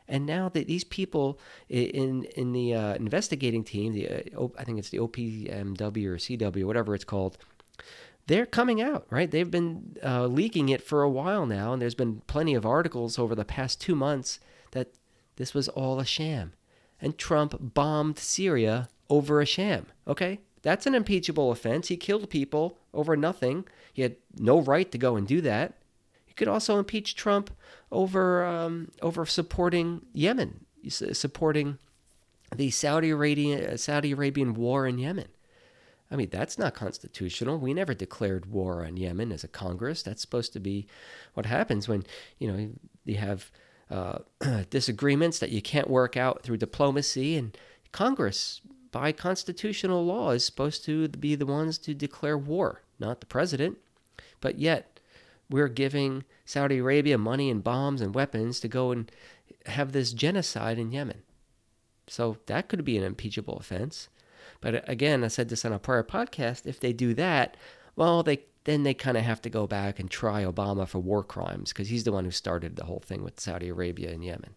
And 0.08 0.26
now 0.26 0.50
that 0.50 0.66
these 0.66 0.84
people 0.84 1.40
in 1.70 2.24
in 2.36 2.52
the 2.52 2.74
uh, 2.74 2.96
investigating 2.96 3.64
team, 3.64 3.94
the 3.94 4.10
uh, 4.10 4.48
I 4.58 4.64
think 4.64 4.80
it's 4.80 4.90
the 4.90 4.98
OPMW 4.98 6.06
or 6.08 6.18
CW, 6.18 6.66
whatever 6.66 6.96
it's 6.96 7.04
called, 7.04 7.38
they're 8.26 8.48
coming 8.48 8.82
out, 8.82 9.06
right? 9.12 9.30
They've 9.30 9.52
been 9.52 9.98
uh, 10.04 10.26
leaking 10.26 10.70
it 10.70 10.82
for 10.82 11.04
a 11.04 11.10
while 11.10 11.46
now, 11.46 11.74
and 11.74 11.82
there's 11.82 11.94
been 11.94 12.24
plenty 12.26 12.56
of 12.56 12.66
articles 12.66 13.20
over 13.20 13.36
the 13.36 13.46
past 13.46 13.80
two 13.80 13.94
months 13.94 14.40
that 14.72 14.96
this 15.36 15.54
was 15.54 15.68
all 15.70 16.00
a 16.00 16.06
sham, 16.06 16.54
and 17.00 17.20
Trump 17.20 17.56
bombed 17.60 18.18
Syria 18.18 18.90
over 19.12 19.42
a 19.42 19.46
sham. 19.46 19.86
Okay, 20.08 20.40
that's 20.64 20.88
an 20.88 20.96
impeachable 20.96 21.52
offense. 21.52 21.90
He 21.90 21.98
killed 21.98 22.32
people 22.32 22.79
over 22.94 23.16
nothing. 23.16 23.66
He 23.94 24.02
had 24.02 24.16
no 24.38 24.62
right 24.62 24.92
to 24.92 24.98
go 24.98 25.16
and 25.16 25.28
do 25.28 25.42
that. 25.42 25.74
You 26.28 26.34
could 26.34 26.48
also 26.48 26.80
impeach 26.80 27.16
Trump 27.16 27.52
over 27.92 28.46
um, 28.46 28.92
over 29.02 29.26
supporting 29.26 30.06
Yemen, 30.14 30.66
supporting 30.88 31.78
the 32.56 32.70
Saudi 32.72 33.10
Arabian 33.10 33.78
Saudi 33.78 34.12
Arabian 34.12 34.54
war 34.54 34.88
in 34.88 34.98
Yemen. 34.98 35.28
I 36.12 36.16
mean, 36.16 36.30
that's 36.32 36.58
not 36.58 36.74
constitutional. 36.74 37.60
We 37.60 37.74
never 37.74 37.94
declared 37.94 38.48
war 38.48 38.84
on 38.84 38.98
Yemen 38.98 39.32
as 39.32 39.44
a 39.44 39.48
Congress. 39.48 40.02
That's 40.02 40.22
supposed 40.22 40.54
to 40.54 40.60
be 40.60 40.88
what 41.36 41.46
happens 41.46 41.88
when 41.88 42.04
you 42.40 42.52
know 42.52 42.70
you 43.06 43.18
have 43.18 43.52
uh, 43.92 44.20
disagreements 44.70 45.40
that 45.40 45.52
you 45.52 45.62
can't 45.62 45.90
work 45.90 46.18
out 46.18 46.42
through 46.44 46.58
diplomacy, 46.58 47.36
and 47.36 47.58
Congress 47.92 48.62
by 48.92 49.12
constitutional 49.12 50.06
law, 50.06 50.32
is 50.32 50.46
supposed 50.46 50.84
to 50.86 51.08
be 51.08 51.36
the 51.36 51.46
ones 51.46 51.78
to 51.80 51.94
declare 51.94 52.38
war, 52.38 52.82
not 53.00 53.20
the 53.20 53.26
president. 53.26 53.78
But 54.42 54.60
yet, 54.60 55.00
we're 55.50 55.68
giving 55.68 56.24
Saudi 56.46 56.78
Arabia 56.78 57.18
money 57.18 57.50
and 57.50 57.64
bombs 57.64 58.02
and 58.02 58.14
weapons 58.14 58.60
to 58.60 58.68
go 58.68 58.92
and 58.92 59.12
have 59.66 59.92
this 59.92 60.14
genocide 60.14 60.78
in 60.78 60.92
Yemen. 60.92 61.24
So 62.08 62.38
that 62.48 62.70
could 62.70 62.84
be 62.84 62.98
an 62.98 63.04
impeachable 63.04 63.58
offense. 63.58 64.10
But 64.62 64.88
again, 64.90 65.24
I 65.24 65.28
said 65.28 65.50
this 65.50 65.66
on 65.66 65.74
a 65.74 65.80
prior 65.80 66.04
podcast. 66.04 66.66
If 66.66 66.80
they 66.80 66.94
do 66.94 67.14
that, 67.16 67.56
well, 67.96 68.24
they 68.24 68.42
then 68.66 68.84
they 68.84 68.94
kind 68.94 69.18
of 69.18 69.24
have 69.24 69.42
to 69.42 69.50
go 69.50 69.66
back 69.66 70.00
and 70.00 70.12
try 70.12 70.44
Obama 70.44 70.88
for 70.88 71.00
war 71.00 71.24
crimes 71.24 71.72
because 71.72 71.88
he's 71.88 72.04
the 72.04 72.12
one 72.12 72.26
who 72.26 72.32
started 72.32 72.76
the 72.76 72.86
whole 72.86 73.00
thing 73.00 73.24
with 73.24 73.40
Saudi 73.40 73.70
Arabia 73.70 74.12
and 74.12 74.24
Yemen 74.24 74.54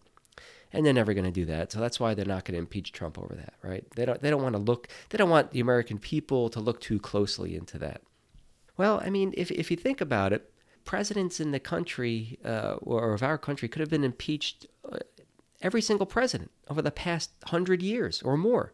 and 0.73 0.85
they're 0.85 0.93
never 0.93 1.13
going 1.13 1.25
to 1.25 1.31
do 1.31 1.45
that. 1.45 1.71
So 1.71 1.79
that's 1.79 1.99
why 1.99 2.13
they're 2.13 2.25
not 2.25 2.45
going 2.45 2.53
to 2.53 2.59
impeach 2.59 2.91
Trump 2.91 3.17
over 3.19 3.35
that, 3.35 3.53
right? 3.61 3.85
They 3.95 4.05
don't 4.05 4.21
they 4.21 4.29
don't 4.29 4.41
want 4.41 4.55
to 4.55 4.61
look 4.61 4.87
they 5.09 5.17
don't 5.17 5.29
want 5.29 5.51
the 5.51 5.59
American 5.59 5.99
people 5.99 6.49
to 6.49 6.59
look 6.59 6.81
too 6.81 6.99
closely 6.99 7.55
into 7.55 7.77
that. 7.79 8.01
Well, 8.75 9.01
I 9.05 9.09
mean, 9.09 9.33
if 9.37 9.51
if 9.51 9.69
you 9.69 9.77
think 9.77 10.01
about 10.01 10.33
it, 10.33 10.51
presidents 10.83 11.39
in 11.39 11.51
the 11.51 11.59
country 11.59 12.39
uh, 12.43 12.75
or 12.81 13.13
of 13.13 13.23
our 13.23 13.37
country 13.37 13.69
could 13.69 13.79
have 13.79 13.89
been 13.89 14.03
impeached 14.03 14.65
uh, 14.91 14.97
every 15.61 15.81
single 15.81 16.07
president 16.07 16.51
over 16.67 16.81
the 16.81 16.91
past 16.91 17.31
100 17.43 17.81
years 17.81 18.21
or 18.23 18.35
more. 18.35 18.73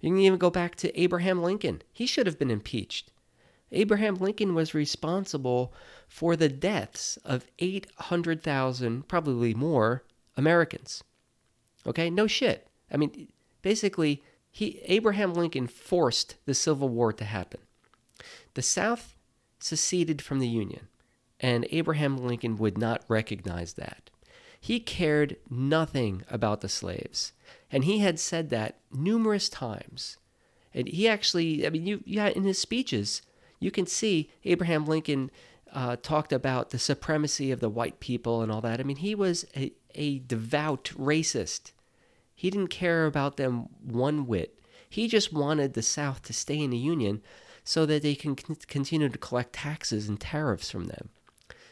You 0.00 0.10
can 0.10 0.18
even 0.18 0.38
go 0.38 0.50
back 0.50 0.74
to 0.76 1.00
Abraham 1.00 1.42
Lincoln. 1.42 1.82
He 1.92 2.06
should 2.06 2.26
have 2.26 2.38
been 2.38 2.50
impeached. 2.50 3.12
Abraham 3.72 4.16
Lincoln 4.16 4.54
was 4.54 4.74
responsible 4.74 5.72
for 6.08 6.36
the 6.36 6.48
deaths 6.48 7.16
of 7.24 7.46
800,000, 7.58 9.08
probably 9.08 9.54
more, 9.54 10.04
Americans. 10.36 11.02
Okay, 11.86 12.10
no 12.10 12.26
shit. 12.26 12.66
I 12.90 12.96
mean, 12.96 13.28
basically, 13.62 14.22
he 14.50 14.80
Abraham 14.84 15.34
Lincoln 15.34 15.66
forced 15.66 16.36
the 16.46 16.54
Civil 16.54 16.88
War 16.88 17.12
to 17.12 17.24
happen. 17.24 17.60
The 18.54 18.62
South 18.62 19.14
seceded 19.58 20.22
from 20.22 20.38
the 20.38 20.48
Union, 20.48 20.88
and 21.40 21.66
Abraham 21.70 22.16
Lincoln 22.16 22.56
would 22.56 22.78
not 22.78 23.04
recognize 23.08 23.74
that. 23.74 24.10
He 24.60 24.80
cared 24.80 25.36
nothing 25.50 26.22
about 26.30 26.60
the 26.60 26.68
slaves, 26.68 27.32
and 27.70 27.84
he 27.84 27.98
had 27.98 28.18
said 28.18 28.50
that 28.50 28.78
numerous 28.92 29.48
times. 29.48 30.16
And 30.74 30.88
he 30.88 31.08
actually, 31.08 31.66
I 31.66 31.70
mean, 31.70 31.86
you, 31.86 32.02
yeah, 32.04 32.28
in 32.28 32.44
his 32.44 32.58
speeches, 32.58 33.22
you 33.60 33.70
can 33.70 33.86
see 33.86 34.30
Abraham 34.44 34.84
Lincoln 34.86 35.30
uh, 35.72 35.96
talked 35.96 36.32
about 36.32 36.70
the 36.70 36.78
supremacy 36.78 37.50
of 37.50 37.60
the 37.60 37.68
white 37.68 38.00
people 38.00 38.42
and 38.42 38.50
all 38.50 38.60
that. 38.62 38.80
I 38.80 38.82
mean, 38.82 38.96
he 38.96 39.14
was 39.14 39.46
a, 39.56 39.72
a 39.94 40.18
devout 40.20 40.84
racist. 40.96 41.72
He 42.36 42.50
didn't 42.50 42.68
care 42.68 43.06
about 43.06 43.38
them 43.38 43.68
one 43.82 44.26
whit. 44.26 44.60
He 44.88 45.08
just 45.08 45.32
wanted 45.32 45.72
the 45.72 45.82
South 45.82 46.22
to 46.22 46.32
stay 46.32 46.60
in 46.60 46.70
the 46.70 46.76
Union 46.76 47.22
so 47.64 47.84
that 47.86 48.02
they 48.02 48.14
can 48.14 48.36
continue 48.36 49.08
to 49.08 49.18
collect 49.18 49.54
taxes 49.54 50.08
and 50.08 50.20
tariffs 50.20 50.70
from 50.70 50.84
them. 50.84 51.08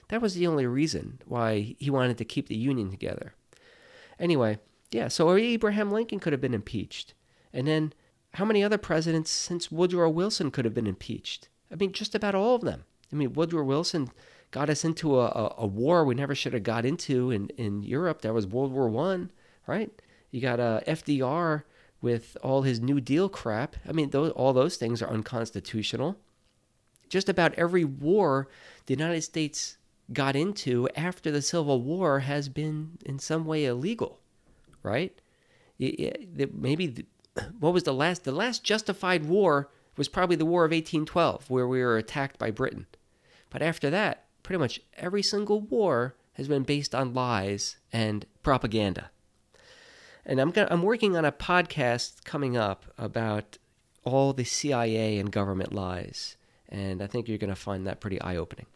That 0.09 0.23
was 0.23 0.35
the 0.35 0.47
only 0.47 0.67
reason 0.67 1.21
why 1.27 1.77
he 1.79 1.91
wanted 1.91 2.19
to 2.19 2.25
keep 2.25 2.49
the 2.49 2.57
Union 2.57 2.91
together. 2.91 3.35
Anyway, 4.19 4.59
yeah, 4.91 5.09
so 5.09 5.37
Abraham 5.37 5.93
Lincoln 5.93 6.19
could 6.19 6.33
have 6.33 6.41
been 6.41 6.55
impeached. 6.55 7.15
And 7.53 7.69
then 7.69 7.93
how 8.35 8.45
many 8.45 8.65
other 8.65 8.79
presidents 8.79 9.31
since 9.31 9.71
Woodrow 9.71 10.11
Wilson 10.11 10.51
could 10.51 10.65
have 10.65 10.75
been 10.75 10.87
impeached? 10.87 11.49
I 11.71 11.77
mean, 11.77 11.93
just 11.93 12.15
about 12.15 12.35
all 12.35 12.55
of 12.55 12.63
them. 12.63 12.85
I 13.13 13.17
mean, 13.17 13.33
Woodrow 13.33 13.65
Wilson 13.65 14.11
got 14.51 14.71
us 14.71 14.85
into 14.85 15.21
a, 15.21 15.27
a, 15.27 15.55
a 15.59 15.67
war 15.67 16.05
we 16.05 16.15
never 16.15 16.35
should 16.35 16.55
have 16.55 16.63
got 16.63 16.85
into 16.85 17.31
in, 17.31 17.49
in 17.51 17.83
Europe. 17.83 18.23
That 18.23 18.35
was 18.35 18.47
World 18.47 18.73
War 18.73 18.89
One, 18.89 19.31
right? 19.67 19.91
You 20.35 20.41
got 20.41 20.59
uh, 20.59 20.81
FDR 20.85 21.63
with 22.03 22.37
all 22.43 22.63
his 22.63 22.81
New 22.81 23.01
Deal 23.01 23.29
crap. 23.29 23.77
I 23.89 23.93
mean, 23.93 24.11
those, 24.11 24.33
all 24.33 24.53
those 24.53 24.77
things 24.77 25.01
are 25.01 25.09
unconstitutional. 25.09 26.17
Just 27.09 27.29
about 27.29 27.55
every 27.55 27.85
war 27.85 28.49
the 28.87 28.95
United 28.95 29.23
States 29.23 29.77
got 30.13 30.35
into 30.35 30.89
after 30.97 31.31
the 31.31 31.41
Civil 31.41 31.81
War 31.83 32.19
has 32.19 32.49
been 32.49 32.99
in 33.07 33.21
some 33.21 33.45
way 33.45 33.65
illegal, 33.67 34.19
right? 34.83 35.17
Maybe 35.79 36.89
the, 36.89 37.07
what 37.61 37.73
was 37.73 37.85
the 37.85 37.95
last? 37.95 38.25
The 38.25 38.33
last 38.33 38.65
justified 38.65 39.27
war 39.27 39.71
was 39.97 40.09
probably 40.09 40.35
the 40.35 40.45
War 40.45 40.65
of 40.65 40.73
1812, 40.73 41.49
where 41.49 41.69
we 41.69 41.79
were 41.79 41.97
attacked 41.97 42.41
by 42.41 42.51
Britain. 42.51 42.87
But 43.51 43.63
after 43.63 43.89
that, 43.91 44.25
pretty 44.43 44.59
much 44.59 44.81
every 44.97 45.23
single 45.23 45.61
war 45.61 46.17
has 46.33 46.49
been 46.49 46.65
based 46.65 46.93
on 46.93 47.15
lies 47.15 47.77
and 47.93 48.27
propaganda 48.43 49.11
and 50.27 50.41
I'm 50.41 50.51
gonna, 50.51 50.69
I'm 50.71 50.83
working 50.83 51.17
on 51.17 51.25
a 51.25 51.33
podcast 51.33 52.25
coming 52.25 52.57
up 52.57 52.87
about 52.99 53.59
all 54.05 54.33
the 54.33 54.45
CIA 54.45 55.19
and 55.19 55.31
government 55.31 55.73
lies, 55.73 56.37
and 56.69 57.03
I 57.03 57.07
think 57.07 57.29
you're 57.29 57.39
gonna 57.39 57.55
find 57.55 57.87
that 57.87 58.01
pretty 58.01 58.21
eye 58.21 58.37
opening. 58.37 58.67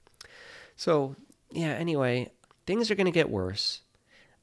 So 0.77 1.17
yeah, 1.51 1.73
anyway, 1.73 2.31
things 2.67 2.91
are 2.91 2.95
gonna 2.95 3.11
get 3.11 3.31
worse. 3.31 3.81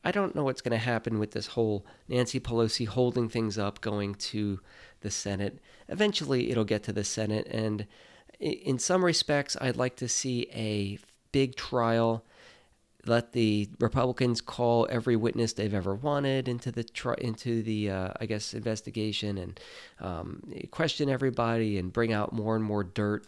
I 0.06 0.12
don't 0.12 0.36
know 0.36 0.44
what's 0.44 0.62
going 0.62 0.72
to 0.72 0.78
happen 0.78 1.18
with 1.18 1.32
this 1.32 1.48
whole 1.48 1.84
Nancy 2.08 2.40
Pelosi 2.40 2.86
holding 2.86 3.28
things 3.28 3.58
up 3.58 3.82
going 3.82 4.14
to 4.16 4.60
the 5.02 5.10
Senate. 5.10 5.58
Eventually, 5.90 6.52
it'll 6.52 6.64
get 6.64 6.84
to 6.84 6.94
the 6.94 7.04
Senate, 7.04 7.48
and 7.50 7.88
in 8.40 8.78
some 8.78 9.04
respects, 9.04 9.58
I'd 9.60 9.78
like 9.78 9.96
to 9.98 10.08
see 10.08 10.48
a 10.54 11.00
big 11.32 11.56
trial 11.56 12.24
let 13.08 13.34
the 13.34 13.70
Republicans 13.80 14.42
call 14.42 14.88
every 14.90 15.16
witness 15.16 15.54
they've 15.54 15.74
ever 15.74 15.96
wanted 15.96 16.48
into 16.48 16.72
the 16.72 16.86
into 17.20 17.62
the 17.64 17.90
uh, 17.90 18.10
I 18.20 18.26
guess 18.26 18.54
investigation 18.54 19.38
and 19.38 19.60
um, 20.00 20.44
question 20.72 21.10
everybody 21.10 21.78
and 21.78 21.94
bring 21.94 22.14
out 22.14 22.34
more 22.34 22.56
and 22.56 22.64
more 22.64 22.84
dirt. 22.84 23.28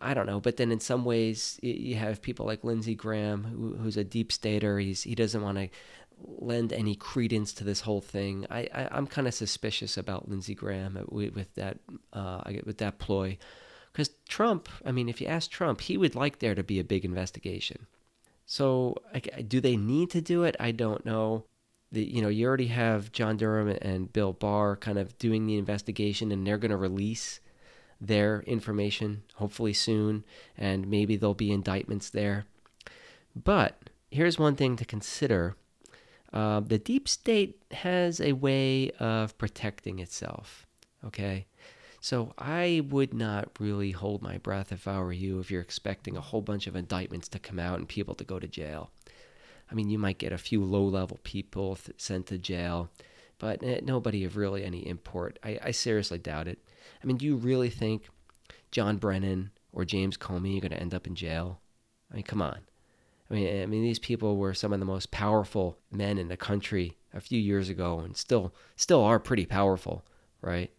I 0.00 0.12
don't 0.14 0.26
know, 0.26 0.40
but 0.40 0.58
then 0.58 0.70
in 0.72 0.80
some 0.80 1.04
ways 1.04 1.58
you 1.62 1.96
have 1.96 2.20
people 2.20 2.44
like 2.46 2.64
Lindsey 2.64 2.94
Graham, 2.94 3.44
who, 3.44 3.76
who's 3.76 3.96
a 3.96 4.04
deep 4.04 4.30
stater. 4.30 4.78
He's 4.78 5.02
he 5.04 5.14
doesn't 5.14 5.42
want 5.42 5.58
to 5.58 5.68
lend 6.38 6.72
any 6.72 6.94
credence 6.94 7.52
to 7.54 7.64
this 7.64 7.80
whole 7.80 8.00
thing. 8.00 8.46
I, 8.50 8.68
I 8.74 8.96
am 8.96 9.06
kind 9.06 9.26
of 9.26 9.34
suspicious 9.34 9.96
about 9.96 10.28
Lindsey 10.28 10.54
Graham 10.54 10.98
with, 11.08 11.34
with 11.34 11.54
that 11.54 11.78
uh, 12.12 12.42
with 12.64 12.78
that 12.78 12.98
ploy 12.98 13.38
Because 13.92 14.10
Trump, 14.28 14.68
I 14.84 14.92
mean, 14.92 15.08
if 15.08 15.20
you 15.20 15.26
ask 15.26 15.50
Trump, 15.50 15.80
he 15.80 15.96
would 15.96 16.14
like 16.14 16.38
there 16.38 16.54
to 16.54 16.62
be 16.62 16.78
a 16.78 16.84
big 16.84 17.04
investigation. 17.04 17.86
So, 18.46 18.94
do 19.48 19.60
they 19.60 19.76
need 19.76 20.10
to 20.10 20.20
do 20.20 20.44
it? 20.44 20.56
I 20.60 20.70
don't 20.70 21.04
know. 21.04 21.44
The, 21.92 22.04
you 22.04 22.22
know, 22.22 22.28
you 22.28 22.46
already 22.46 22.68
have 22.68 23.12
John 23.12 23.36
Durham 23.36 23.68
and 23.82 24.12
Bill 24.12 24.32
Barr 24.32 24.76
kind 24.76 24.98
of 24.98 25.18
doing 25.18 25.46
the 25.46 25.58
investigation, 25.58 26.32
and 26.32 26.46
they're 26.46 26.58
going 26.58 26.70
to 26.70 26.76
release 26.76 27.40
their 28.00 28.42
information 28.42 29.22
hopefully 29.34 29.72
soon, 29.72 30.24
and 30.56 30.88
maybe 30.88 31.16
there'll 31.16 31.34
be 31.34 31.50
indictments 31.50 32.10
there. 32.10 32.46
But 33.34 33.90
here's 34.10 34.38
one 34.38 34.56
thing 34.56 34.76
to 34.76 34.84
consider 34.84 35.56
uh, 36.32 36.60
the 36.60 36.78
deep 36.78 37.08
state 37.08 37.62
has 37.70 38.20
a 38.20 38.32
way 38.32 38.90
of 38.98 39.36
protecting 39.38 39.98
itself. 39.98 40.66
Okay. 41.04 41.46
So 42.06 42.34
I 42.38 42.86
would 42.88 43.12
not 43.12 43.48
really 43.58 43.90
hold 43.90 44.22
my 44.22 44.38
breath 44.38 44.70
if 44.70 44.86
I 44.86 45.00
were 45.00 45.12
you 45.12 45.40
if 45.40 45.50
you're 45.50 45.60
expecting 45.60 46.16
a 46.16 46.20
whole 46.20 46.40
bunch 46.40 46.68
of 46.68 46.76
indictments 46.76 47.26
to 47.30 47.40
come 47.40 47.58
out 47.58 47.80
and 47.80 47.88
people 47.88 48.14
to 48.14 48.22
go 48.22 48.38
to 48.38 48.46
jail. 48.46 48.92
I 49.68 49.74
mean, 49.74 49.90
you 49.90 49.98
might 49.98 50.18
get 50.18 50.32
a 50.32 50.38
few 50.38 50.62
low 50.62 50.84
level 50.84 51.18
people 51.24 51.74
th- 51.74 52.00
sent 52.00 52.28
to 52.28 52.38
jail, 52.38 52.90
but 53.40 53.60
eh, 53.64 53.80
nobody 53.82 54.22
of 54.22 54.36
really 54.36 54.62
any 54.64 54.86
import. 54.86 55.40
I, 55.42 55.58
I 55.60 55.70
seriously 55.72 56.18
doubt 56.18 56.46
it. 56.46 56.60
I 57.02 57.06
mean, 57.08 57.16
do 57.16 57.26
you 57.26 57.34
really 57.34 57.70
think 57.70 58.04
John 58.70 58.98
Brennan 58.98 59.50
or 59.72 59.84
James 59.84 60.16
Comey 60.16 60.58
are 60.58 60.60
going 60.60 60.70
to 60.70 60.80
end 60.80 60.94
up 60.94 61.08
in 61.08 61.16
jail? 61.16 61.58
I 62.12 62.14
mean, 62.14 62.22
come 62.22 62.40
on. 62.40 62.60
I 63.28 63.34
mean, 63.34 63.62
I 63.62 63.66
mean, 63.66 63.82
these 63.82 63.98
people 63.98 64.36
were 64.36 64.54
some 64.54 64.72
of 64.72 64.78
the 64.78 64.86
most 64.86 65.10
powerful 65.10 65.80
men 65.90 66.18
in 66.18 66.28
the 66.28 66.36
country 66.36 66.98
a 67.12 67.20
few 67.20 67.40
years 67.40 67.68
ago, 67.68 67.98
and 67.98 68.16
still, 68.16 68.54
still 68.76 69.02
are 69.02 69.18
pretty 69.18 69.44
powerful, 69.44 70.04
right? 70.40 70.70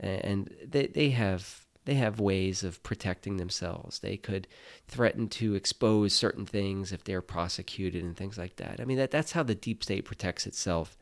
And 0.00 0.54
they 0.66 0.86
they 0.86 1.10
have 1.10 1.66
they 1.84 1.94
have 1.94 2.20
ways 2.20 2.62
of 2.62 2.82
protecting 2.82 3.36
themselves. 3.36 4.00
They 4.00 4.16
could 4.16 4.46
threaten 4.86 5.28
to 5.30 5.54
expose 5.54 6.12
certain 6.12 6.46
things 6.46 6.92
if 6.92 7.04
they're 7.04 7.22
prosecuted 7.22 8.04
and 8.04 8.16
things 8.16 8.38
like 8.38 8.56
that. 8.56 8.80
I 8.80 8.84
mean, 8.84 8.98
that 8.98 9.10
that's 9.10 9.32
how 9.32 9.42
the 9.42 9.54
deep 9.54 9.82
state 9.82 10.04
protects 10.04 10.46
itself. 10.46 10.96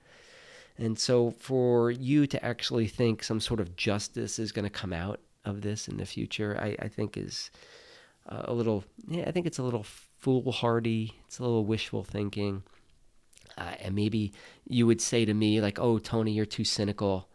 And 0.79 0.99
so, 0.99 1.33
for 1.33 1.91
you 1.91 2.27
to 2.29 2.45
actually 2.45 2.87
think 2.87 3.25
some 3.25 3.41
sort 3.41 3.59
of 3.59 3.77
justice 3.77 4.39
is 4.39 4.53
going 4.53 4.65
to 4.65 4.71
come 4.71 4.93
out 4.93 5.21
of 5.45 5.63
this 5.63 5.89
in 5.89 5.97
the 5.97 6.07
future, 6.07 6.57
I, 6.61 6.77
I 6.79 6.89
think 6.89 7.17
is 7.17 7.51
a 8.27 8.53
little. 8.53 8.85
Yeah, 9.09 9.25
I 9.27 9.33
think 9.33 9.47
it's 9.47 9.59
a 9.59 9.65
little 9.65 9.85
foolhardy. 10.19 11.15
It's 11.27 11.39
a 11.39 11.43
little 11.43 11.65
wishful 11.65 12.05
thinking. 12.05 12.63
Uh, 13.57 13.75
and 13.81 13.95
maybe 13.97 14.33
you 14.69 14.87
would 14.87 15.01
say 15.01 15.25
to 15.25 15.35
me, 15.35 15.61
like, 15.61 15.81
oh, 15.81 15.99
Tony, 15.99 16.31
you're 16.31 16.47
too 16.47 16.65
cynical. 16.65 17.29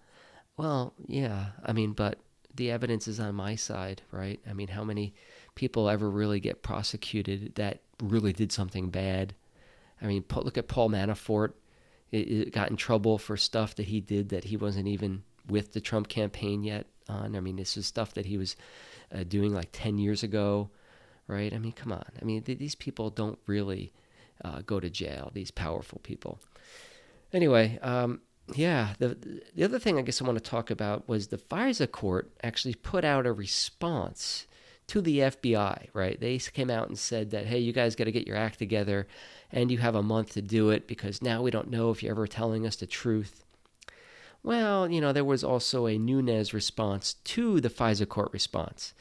Well, 0.57 0.93
yeah. 1.07 1.47
I 1.63 1.73
mean, 1.73 1.93
but 1.93 2.19
the 2.53 2.71
evidence 2.71 3.07
is 3.07 3.19
on 3.19 3.35
my 3.35 3.55
side, 3.55 4.01
right? 4.11 4.39
I 4.49 4.53
mean, 4.53 4.67
how 4.69 4.83
many 4.83 5.13
people 5.55 5.89
ever 5.89 6.09
really 6.09 6.39
get 6.39 6.61
prosecuted 6.61 7.55
that 7.55 7.81
really 8.01 8.33
did 8.33 8.51
something 8.51 8.89
bad? 8.89 9.33
I 10.01 10.05
mean, 10.05 10.23
look 10.35 10.57
at 10.57 10.67
Paul 10.67 10.89
Manafort. 10.89 11.53
It, 12.11 12.29
it 12.29 12.53
got 12.53 12.69
in 12.69 12.77
trouble 12.77 13.17
for 13.17 13.37
stuff 13.37 13.75
that 13.75 13.87
he 13.87 13.99
did 13.99 14.29
that 14.29 14.43
he 14.45 14.57
wasn't 14.57 14.87
even 14.87 15.23
with 15.47 15.73
the 15.73 15.81
Trump 15.81 16.07
campaign 16.07 16.63
yet 16.63 16.85
on. 17.09 17.35
I 17.35 17.39
mean, 17.39 17.55
this 17.55 17.75
is 17.75 17.87
stuff 17.87 18.13
that 18.13 18.27
he 18.27 18.37
was 18.37 18.55
uh, 19.13 19.23
doing 19.23 19.53
like 19.53 19.69
10 19.71 19.97
years 19.97 20.21
ago 20.21 20.69
right? 21.27 21.53
I 21.53 21.57
mean, 21.57 21.71
come 21.71 21.91
on. 21.91 22.05
I 22.21 22.25
mean, 22.25 22.41
th- 22.43 22.59
these 22.59 22.75
people 22.75 23.09
don't 23.09 23.39
really 23.47 23.93
uh, 24.43 24.61
go 24.65 24.79
to 24.79 24.89
jail, 24.89 25.31
these 25.33 25.51
powerful 25.51 25.99
people. 26.03 26.39
Anyway, 27.31 27.79
um, 27.81 28.21
yeah, 28.53 28.93
the, 28.99 29.41
the 29.55 29.63
other 29.63 29.79
thing 29.79 29.97
I 29.97 30.01
guess 30.01 30.21
I 30.21 30.25
want 30.25 30.37
to 30.37 30.49
talk 30.49 30.69
about 30.69 31.07
was 31.07 31.27
the 31.27 31.37
FISA 31.37 31.91
court 31.91 32.31
actually 32.43 32.75
put 32.75 33.05
out 33.05 33.25
a 33.25 33.31
response 33.31 34.47
to 34.87 35.01
the 35.01 35.19
FBI, 35.19 35.87
right? 35.93 36.19
They 36.19 36.37
came 36.37 36.69
out 36.69 36.89
and 36.89 36.99
said 36.99 37.31
that, 37.31 37.45
hey, 37.45 37.59
you 37.59 37.71
guys 37.71 37.95
got 37.95 38.03
to 38.03 38.11
get 38.11 38.27
your 38.27 38.35
act 38.35 38.59
together 38.59 39.07
and 39.51 39.71
you 39.71 39.77
have 39.77 39.95
a 39.95 40.03
month 40.03 40.33
to 40.33 40.41
do 40.41 40.71
it 40.71 40.87
because 40.87 41.21
now 41.21 41.41
we 41.41 41.51
don't 41.51 41.69
know 41.69 41.89
if 41.89 42.03
you're 42.03 42.11
ever 42.11 42.27
telling 42.27 42.67
us 42.67 42.75
the 42.75 42.85
truth. 42.85 43.45
Well, 44.43 44.91
you 44.91 44.99
know, 44.99 45.13
there 45.13 45.23
was 45.23 45.43
also 45.43 45.87
a 45.87 45.97
Nunes 45.97 46.53
response 46.53 47.13
to 47.13 47.61
the 47.61 47.69
FISA 47.69 48.09
court 48.09 48.33
response 48.33 48.93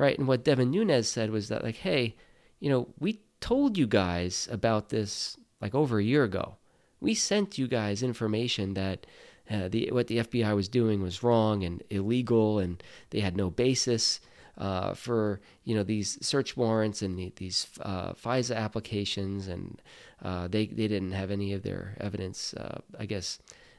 right? 0.00 0.18
And 0.18 0.26
what 0.26 0.44
Devin 0.44 0.70
Nunes 0.70 1.08
said 1.08 1.30
was 1.30 1.48
that, 1.48 1.62
like, 1.62 1.76
hey, 1.76 2.16
you 2.58 2.70
know, 2.70 2.88
we 2.98 3.20
told 3.40 3.76
you 3.76 3.86
guys 3.86 4.48
about 4.50 4.88
this 4.88 5.36
like 5.60 5.74
over 5.74 5.98
a 5.98 6.02
year 6.02 6.24
ago. 6.24 6.56
We 7.00 7.14
sent 7.14 7.58
you 7.58 7.66
guys 7.66 8.02
information 8.02 8.74
that 8.74 9.06
uh, 9.50 9.68
the 9.68 9.88
what 9.92 10.06
the 10.06 10.18
FBI 10.18 10.54
was 10.54 10.68
doing 10.68 11.02
was 11.02 11.22
wrong 11.22 11.64
and 11.64 11.82
illegal, 11.90 12.58
and 12.58 12.82
they 13.10 13.20
had 13.20 13.36
no 13.36 13.50
basis 13.50 14.20
uh, 14.60 14.94
for 14.94 15.40
you 15.64 15.74
know 15.74 15.82
these 15.82 16.24
search 16.24 16.56
warrants 16.56 17.02
and 17.02 17.18
the, 17.18 17.32
these 17.36 17.66
uh, 17.80 18.12
FISA 18.12 18.54
applications, 18.54 19.48
and 19.48 19.80
uh, 20.22 20.46
they 20.46 20.66
they 20.66 20.86
didn't 20.86 21.12
have 21.12 21.30
any 21.30 21.52
of 21.52 21.62
their 21.62 21.96
evidence, 21.98 22.54
uh, 22.54 22.80
I 22.98 23.06
guess, 23.06 23.38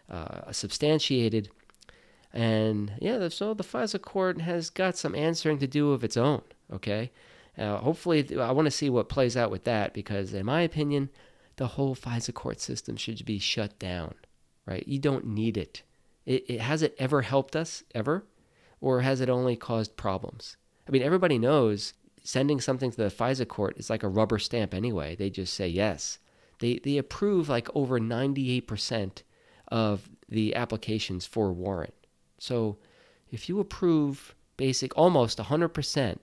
uh, 0.09 0.51
substantiated. 0.51 1.49
And 2.33 2.93
yeah, 2.99 3.27
so 3.29 3.53
the 3.53 3.63
FISA 3.63 4.01
court 4.01 4.41
has 4.41 4.69
got 4.69 4.97
some 4.97 5.15
answering 5.15 5.59
to 5.59 5.67
do 5.67 5.91
of 5.91 6.03
its 6.03 6.17
own. 6.17 6.41
Okay, 6.73 7.11
hopefully, 7.57 8.37
I 8.37 8.51
want 8.51 8.65
to 8.65 8.71
see 8.71 8.89
what 8.89 9.07
plays 9.07 9.37
out 9.37 9.51
with 9.51 9.65
that 9.65 9.93
because, 9.93 10.33
in 10.33 10.45
my 10.45 10.61
opinion, 10.61 11.09
the 11.61 11.67
whole 11.67 11.95
FISA 11.95 12.33
court 12.33 12.59
system 12.59 12.95
should 12.95 13.23
be 13.23 13.37
shut 13.37 13.77
down. 13.77 14.15
Right? 14.65 14.83
You 14.87 14.97
don't 14.97 15.27
need 15.27 15.57
it. 15.57 15.83
It, 16.25 16.49
it 16.49 16.59
has 16.59 16.81
it 16.81 16.95
ever 16.97 17.21
helped 17.21 17.55
us 17.55 17.83
ever, 17.93 18.25
or 18.79 19.01
has 19.01 19.21
it 19.21 19.29
only 19.29 19.55
caused 19.55 19.95
problems? 19.95 20.57
I 20.87 20.91
mean, 20.91 21.03
everybody 21.03 21.37
knows 21.37 21.93
sending 22.23 22.59
something 22.59 22.89
to 22.89 22.97
the 22.97 23.11
FISA 23.11 23.47
court 23.47 23.77
is 23.77 23.91
like 23.91 24.01
a 24.01 24.07
rubber 24.07 24.39
stamp 24.39 24.73
anyway. 24.73 25.15
They 25.15 25.29
just 25.29 25.53
say 25.53 25.67
yes. 25.67 26.17
They 26.57 26.79
they 26.83 26.97
approve 26.97 27.47
like 27.47 27.69
over 27.75 27.99
98% 27.99 29.21
of 29.67 30.09
the 30.27 30.55
applications 30.55 31.27
for 31.27 31.53
warrant. 31.53 31.93
So 32.39 32.79
if 33.29 33.47
you 33.47 33.59
approve 33.59 34.33
basic 34.57 34.97
almost 34.97 35.37
100% 35.37 36.17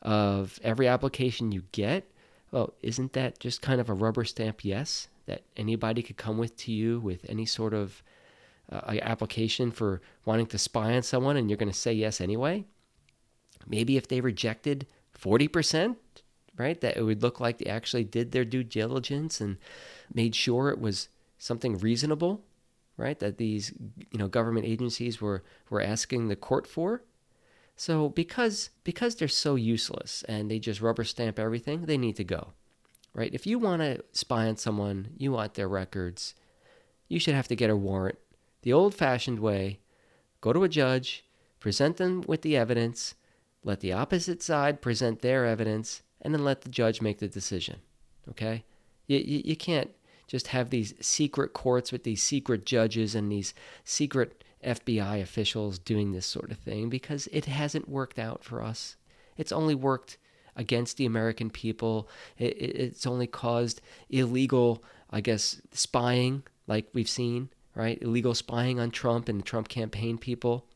of 0.00 0.58
every 0.62 0.88
application 0.88 1.52
you 1.52 1.64
get, 1.72 2.09
well, 2.50 2.74
isn't 2.82 3.12
that 3.12 3.38
just 3.38 3.62
kind 3.62 3.80
of 3.80 3.88
a 3.88 3.94
rubber 3.94 4.24
stamp 4.24 4.64
yes 4.64 5.08
that 5.26 5.42
anybody 5.56 6.02
could 6.02 6.16
come 6.16 6.38
with 6.38 6.56
to 6.56 6.72
you 6.72 7.00
with 7.00 7.24
any 7.28 7.46
sort 7.46 7.74
of 7.74 8.02
uh, 8.70 8.98
application 9.02 9.70
for 9.70 10.00
wanting 10.24 10.46
to 10.46 10.58
spy 10.58 10.94
on 10.94 11.02
someone 11.02 11.36
and 11.36 11.48
you're 11.48 11.56
going 11.56 11.70
to 11.70 11.78
say 11.78 11.92
yes 11.92 12.20
anyway? 12.20 12.64
Maybe 13.66 13.96
if 13.96 14.08
they 14.08 14.20
rejected 14.20 14.86
40%, 15.18 15.96
right, 16.56 16.80
that 16.80 16.96
it 16.96 17.02
would 17.02 17.22
look 17.22 17.40
like 17.40 17.58
they 17.58 17.70
actually 17.70 18.04
did 18.04 18.32
their 18.32 18.44
due 18.44 18.64
diligence 18.64 19.40
and 19.40 19.58
made 20.12 20.34
sure 20.34 20.70
it 20.70 20.80
was 20.80 21.08
something 21.38 21.78
reasonable 21.78 22.42
right? 23.00 23.18
That 23.18 23.38
these 23.38 23.72
you 24.10 24.18
know 24.18 24.28
government 24.28 24.66
agencies 24.66 25.20
were 25.20 25.42
were 25.70 25.80
asking 25.80 26.28
the 26.28 26.36
court 26.36 26.66
for. 26.66 27.02
So 27.80 28.10
because 28.10 28.68
because 28.84 29.14
they're 29.14 29.26
so 29.26 29.54
useless 29.54 30.22
and 30.28 30.50
they 30.50 30.58
just 30.58 30.82
rubber 30.82 31.02
stamp 31.02 31.38
everything, 31.38 31.86
they 31.86 31.96
need 31.96 32.14
to 32.16 32.24
go. 32.24 32.52
Right? 33.14 33.32
If 33.32 33.46
you 33.46 33.58
want 33.58 33.80
to 33.80 34.04
spy 34.12 34.48
on 34.48 34.58
someone, 34.58 35.14
you 35.16 35.32
want 35.32 35.54
their 35.54 35.66
records, 35.66 36.34
you 37.08 37.18
should 37.18 37.32
have 37.32 37.48
to 37.48 37.56
get 37.56 37.70
a 37.70 37.76
warrant 37.76 38.18
the 38.60 38.74
old-fashioned 38.74 39.38
way. 39.38 39.78
Go 40.42 40.52
to 40.52 40.62
a 40.62 40.68
judge, 40.68 41.24
present 41.58 41.96
them 41.96 42.22
with 42.26 42.42
the 42.42 42.54
evidence, 42.54 43.14
let 43.64 43.80
the 43.80 43.94
opposite 43.94 44.42
side 44.42 44.82
present 44.82 45.22
their 45.22 45.46
evidence, 45.46 46.02
and 46.20 46.34
then 46.34 46.44
let 46.44 46.60
the 46.60 46.68
judge 46.68 47.00
make 47.00 47.18
the 47.18 47.28
decision. 47.28 47.78
Okay? 48.28 48.62
You, 49.06 49.20
you, 49.20 49.40
you 49.42 49.56
can't 49.56 49.90
just 50.26 50.48
have 50.48 50.68
these 50.68 50.92
secret 51.00 51.54
courts 51.54 51.92
with 51.92 52.04
these 52.04 52.22
secret 52.22 52.66
judges 52.66 53.14
and 53.14 53.32
these 53.32 53.54
secret 53.84 54.44
FBI 54.64 55.20
officials 55.20 55.78
doing 55.78 56.12
this 56.12 56.26
sort 56.26 56.50
of 56.50 56.58
thing 56.58 56.88
because 56.88 57.28
it 57.32 57.46
hasn't 57.46 57.88
worked 57.88 58.18
out 58.18 58.44
for 58.44 58.62
us. 58.62 58.96
It's 59.36 59.52
only 59.52 59.74
worked 59.74 60.18
against 60.56 60.96
the 60.96 61.06
American 61.06 61.50
people. 61.50 62.08
It, 62.38 62.56
it, 62.56 62.76
it's 62.76 63.06
only 63.06 63.26
caused 63.26 63.80
illegal, 64.10 64.84
I 65.10 65.20
guess, 65.20 65.60
spying, 65.72 66.42
like 66.66 66.88
we've 66.92 67.08
seen, 67.08 67.48
right? 67.74 68.00
Illegal 68.02 68.34
spying 68.34 68.78
on 68.78 68.90
Trump 68.90 69.28
and 69.28 69.40
the 69.40 69.44
Trump 69.44 69.68
campaign 69.68 70.18
people. 70.18 70.66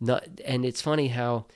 Not, 0.00 0.24
and 0.44 0.64
it's 0.64 0.82
funny 0.82 1.08
how, 1.08 1.46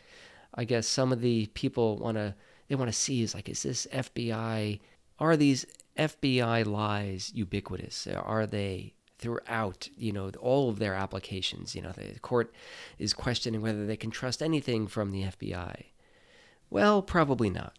I 0.54 0.64
guess, 0.64 0.86
some 0.86 1.12
of 1.12 1.20
the 1.20 1.46
people 1.54 1.98
want 1.98 2.16
to 2.16 2.34
they 2.70 2.76
want 2.76 2.88
to 2.88 2.96
see 2.96 3.22
is 3.22 3.34
like, 3.34 3.48
is 3.48 3.64
this 3.64 3.88
FBI? 3.92 4.78
Are 5.18 5.36
these 5.36 5.66
FBI 5.98 6.64
lies 6.64 7.32
ubiquitous? 7.34 8.06
Are 8.06 8.46
they 8.46 8.94
throughout, 9.20 9.88
you 9.96 10.12
know, 10.12 10.30
all 10.40 10.68
of 10.70 10.78
their 10.78 10.94
applications? 10.94 11.74
You 11.74 11.82
know, 11.82 11.92
the 11.92 12.18
court 12.20 12.52
is 12.98 13.12
questioning 13.12 13.60
whether 13.60 13.86
they 13.86 13.96
can 13.96 14.10
trust 14.10 14.42
anything 14.42 14.86
from 14.86 15.10
the 15.10 15.24
FBI. 15.24 15.84
Well, 16.70 17.02
probably 17.02 17.50
not. 17.50 17.76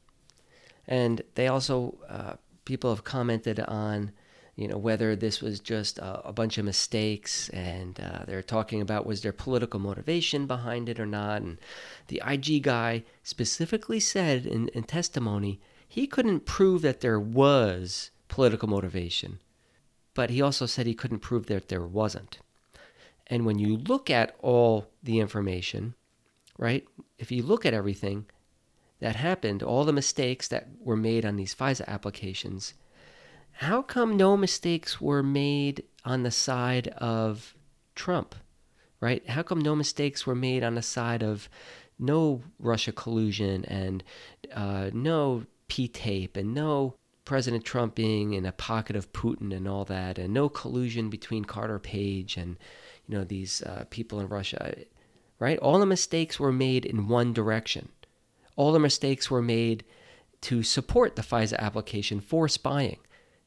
And 0.87 1.21
they 1.35 1.47
also, 1.47 1.97
uh, 2.07 2.33
people 2.65 2.89
have 2.93 3.03
commented 3.03 3.59
on, 3.59 4.11
you 4.55 4.67
know 4.67 4.77
whether 4.77 5.15
this 5.15 5.41
was 5.41 5.59
just 5.59 5.97
a, 5.97 6.27
a 6.27 6.33
bunch 6.33 6.57
of 6.57 6.65
mistakes 6.65 7.49
and 7.49 7.99
uh, 7.99 8.25
they're 8.27 8.43
talking 8.43 8.81
about 8.81 9.05
was 9.05 9.21
there 9.21 9.31
political 9.31 9.79
motivation 9.79 10.45
behind 10.45 10.89
it 10.89 10.99
or 10.99 11.05
not 11.05 11.41
and 11.41 11.57
the 12.07 12.21
ig 12.29 12.61
guy 12.61 13.03
specifically 13.23 13.99
said 13.99 14.45
in, 14.45 14.67
in 14.69 14.83
testimony 14.83 15.59
he 15.87 16.05
couldn't 16.05 16.45
prove 16.45 16.81
that 16.81 16.99
there 17.01 17.19
was 17.19 18.11
political 18.27 18.67
motivation 18.67 19.39
but 20.13 20.29
he 20.29 20.41
also 20.41 20.65
said 20.65 20.85
he 20.85 20.93
couldn't 20.93 21.19
prove 21.19 21.47
that 21.47 21.69
there 21.69 21.85
wasn't 21.85 22.39
and 23.27 23.45
when 23.45 23.59
you 23.59 23.77
look 23.77 24.09
at 24.09 24.35
all 24.39 24.87
the 25.03 25.19
information 25.19 25.93
right 26.57 26.85
if 27.17 27.31
you 27.31 27.43
look 27.43 27.65
at 27.65 27.73
everything 27.73 28.25
that 28.99 29.15
happened 29.15 29.63
all 29.63 29.85
the 29.85 29.93
mistakes 29.93 30.47
that 30.47 30.67
were 30.79 30.97
made 30.97 31.25
on 31.25 31.35
these 31.35 31.55
fisa 31.55 31.85
applications 31.87 32.73
how 33.53 33.81
come 33.81 34.17
no 34.17 34.37
mistakes 34.37 34.99
were 34.99 35.23
made 35.23 35.83
on 36.05 36.23
the 36.23 36.31
side 36.31 36.87
of 36.89 37.53
Trump, 37.95 38.35
right? 38.99 39.27
How 39.29 39.43
come 39.43 39.59
no 39.59 39.75
mistakes 39.75 40.25
were 40.25 40.35
made 40.35 40.63
on 40.63 40.75
the 40.75 40.81
side 40.81 41.21
of 41.21 41.49
no 41.99 42.41
Russia 42.59 42.91
collusion 42.91 43.65
and 43.65 44.03
uh, 44.53 44.89
no 44.93 45.45
P 45.67 45.87
tape 45.87 46.35
and 46.37 46.53
no 46.53 46.95
President 47.25 47.63
Trump 47.63 47.95
being 47.95 48.33
in 48.33 48.45
a 48.45 48.51
pocket 48.51 48.95
of 48.95 49.13
Putin 49.13 49.55
and 49.55 49.67
all 49.67 49.85
that, 49.85 50.17
and 50.17 50.33
no 50.33 50.49
collusion 50.49 51.09
between 51.09 51.45
Carter 51.45 51.79
Page 51.79 52.37
and 52.37 52.57
you 53.07 53.17
know 53.17 53.23
these 53.23 53.61
uh, 53.63 53.85
people 53.89 54.19
in 54.19 54.27
Russia, 54.27 54.75
right? 55.39 55.59
All 55.59 55.79
the 55.79 55.85
mistakes 55.85 56.39
were 56.39 56.51
made 56.51 56.85
in 56.85 57.07
one 57.07 57.33
direction. 57.33 57.89
All 58.55 58.71
the 58.71 58.79
mistakes 58.79 59.29
were 59.29 59.41
made 59.41 59.83
to 60.41 60.63
support 60.63 61.15
the 61.15 61.21
FISA 61.21 61.57
application 61.57 62.19
for 62.19 62.47
spying. 62.47 62.97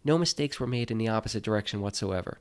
No 0.05 0.19
mistakes 0.19 0.61
were 0.61 0.67
made 0.67 0.91
in 0.91 0.99
the 0.99 1.09
opposite 1.09 1.43
direction 1.43 1.81
whatsoever. 1.81 2.39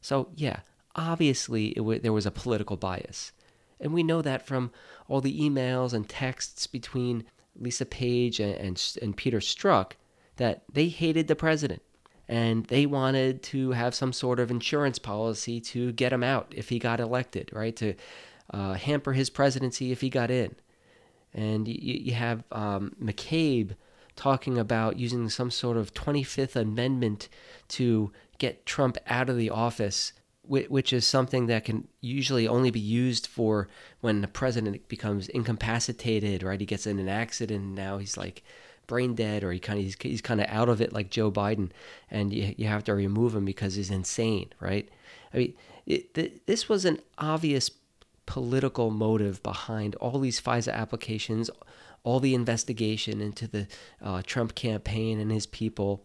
So, 0.00 0.28
yeah, 0.36 0.60
obviously 0.94 1.72
w- 1.74 2.00
there 2.00 2.12
was 2.12 2.26
a 2.26 2.30
political 2.30 2.76
bias. 2.76 3.32
And 3.80 3.92
we 3.92 4.02
know 4.02 4.22
that 4.22 4.46
from 4.46 4.70
all 5.08 5.20
the 5.20 5.40
emails 5.40 5.92
and 5.92 6.08
texts 6.08 6.66
between 6.66 7.24
Lisa 7.56 7.86
Page 7.86 8.40
and, 8.40 8.54
and, 8.54 8.96
and 9.02 9.16
Peter 9.16 9.38
Strzok 9.38 9.92
that 10.38 10.62
they 10.72 10.88
hated 10.88 11.28
the 11.28 11.36
president 11.36 11.82
and 12.28 12.64
they 12.66 12.86
wanted 12.86 13.42
to 13.42 13.72
have 13.72 13.94
some 13.94 14.12
sort 14.12 14.38
of 14.38 14.50
insurance 14.50 14.98
policy 14.98 15.60
to 15.60 15.92
get 15.92 16.12
him 16.12 16.22
out 16.22 16.52
if 16.54 16.68
he 16.68 16.78
got 16.78 17.00
elected, 17.00 17.50
right? 17.52 17.74
To 17.76 17.94
uh, 18.50 18.74
hamper 18.74 19.12
his 19.12 19.30
presidency 19.30 19.92
if 19.92 20.00
he 20.00 20.10
got 20.10 20.30
in. 20.30 20.54
And 21.32 21.66
you, 21.66 21.74
you 22.04 22.12
have 22.12 22.44
um, 22.52 22.94
McCabe 23.02 23.76
talking 24.14 24.58
about 24.58 24.98
using 24.98 25.28
some 25.30 25.50
sort 25.50 25.76
of 25.76 25.94
25th 25.94 26.56
Amendment 26.56 27.28
to 27.68 28.12
get 28.38 28.66
Trump 28.66 28.98
out 29.06 29.30
of 29.30 29.36
the 29.36 29.50
office, 29.50 30.12
which 30.42 30.92
is 30.92 31.06
something 31.06 31.46
that 31.46 31.64
can 31.64 31.88
usually 32.00 32.48
only 32.48 32.70
be 32.70 32.80
used 32.80 33.26
for 33.26 33.68
when 34.00 34.20
the 34.20 34.28
president 34.28 34.86
becomes 34.88 35.28
incapacitated, 35.28 36.42
right? 36.42 36.60
He 36.60 36.66
gets 36.66 36.86
in 36.86 36.98
an 36.98 37.08
accident 37.08 37.62
and 37.62 37.74
now 37.74 37.98
he's 37.98 38.16
like 38.16 38.42
brain 38.88 39.14
dead 39.14 39.44
or 39.44 39.52
he 39.52 39.60
kind 39.60 39.78
of 39.78 39.84
he's, 39.84 39.96
he's 40.00 40.20
kind 40.20 40.40
of 40.40 40.46
out 40.48 40.68
of 40.68 40.80
it 40.80 40.92
like 40.92 41.10
Joe 41.10 41.30
Biden 41.30 41.70
and 42.10 42.32
you, 42.32 42.54
you 42.56 42.66
have 42.66 42.82
to 42.84 42.94
remove 42.94 43.36
him 43.36 43.44
because 43.44 43.76
he's 43.76 43.90
insane, 43.90 44.50
right? 44.58 44.88
I 45.32 45.36
mean, 45.36 45.54
it, 45.86 46.14
th- 46.14 46.40
this 46.46 46.68
was 46.68 46.84
an 46.84 46.98
obvious 47.18 47.70
political 48.26 48.90
motive 48.90 49.42
behind 49.42 49.94
all 49.96 50.18
these 50.18 50.40
FISA 50.40 50.72
applications, 50.72 51.50
all 52.02 52.18
the 52.18 52.34
investigation 52.34 53.20
into 53.20 53.46
the 53.46 53.68
uh, 54.02 54.22
Trump 54.26 54.54
campaign 54.54 55.20
and 55.20 55.30
his 55.30 55.46
people. 55.46 56.04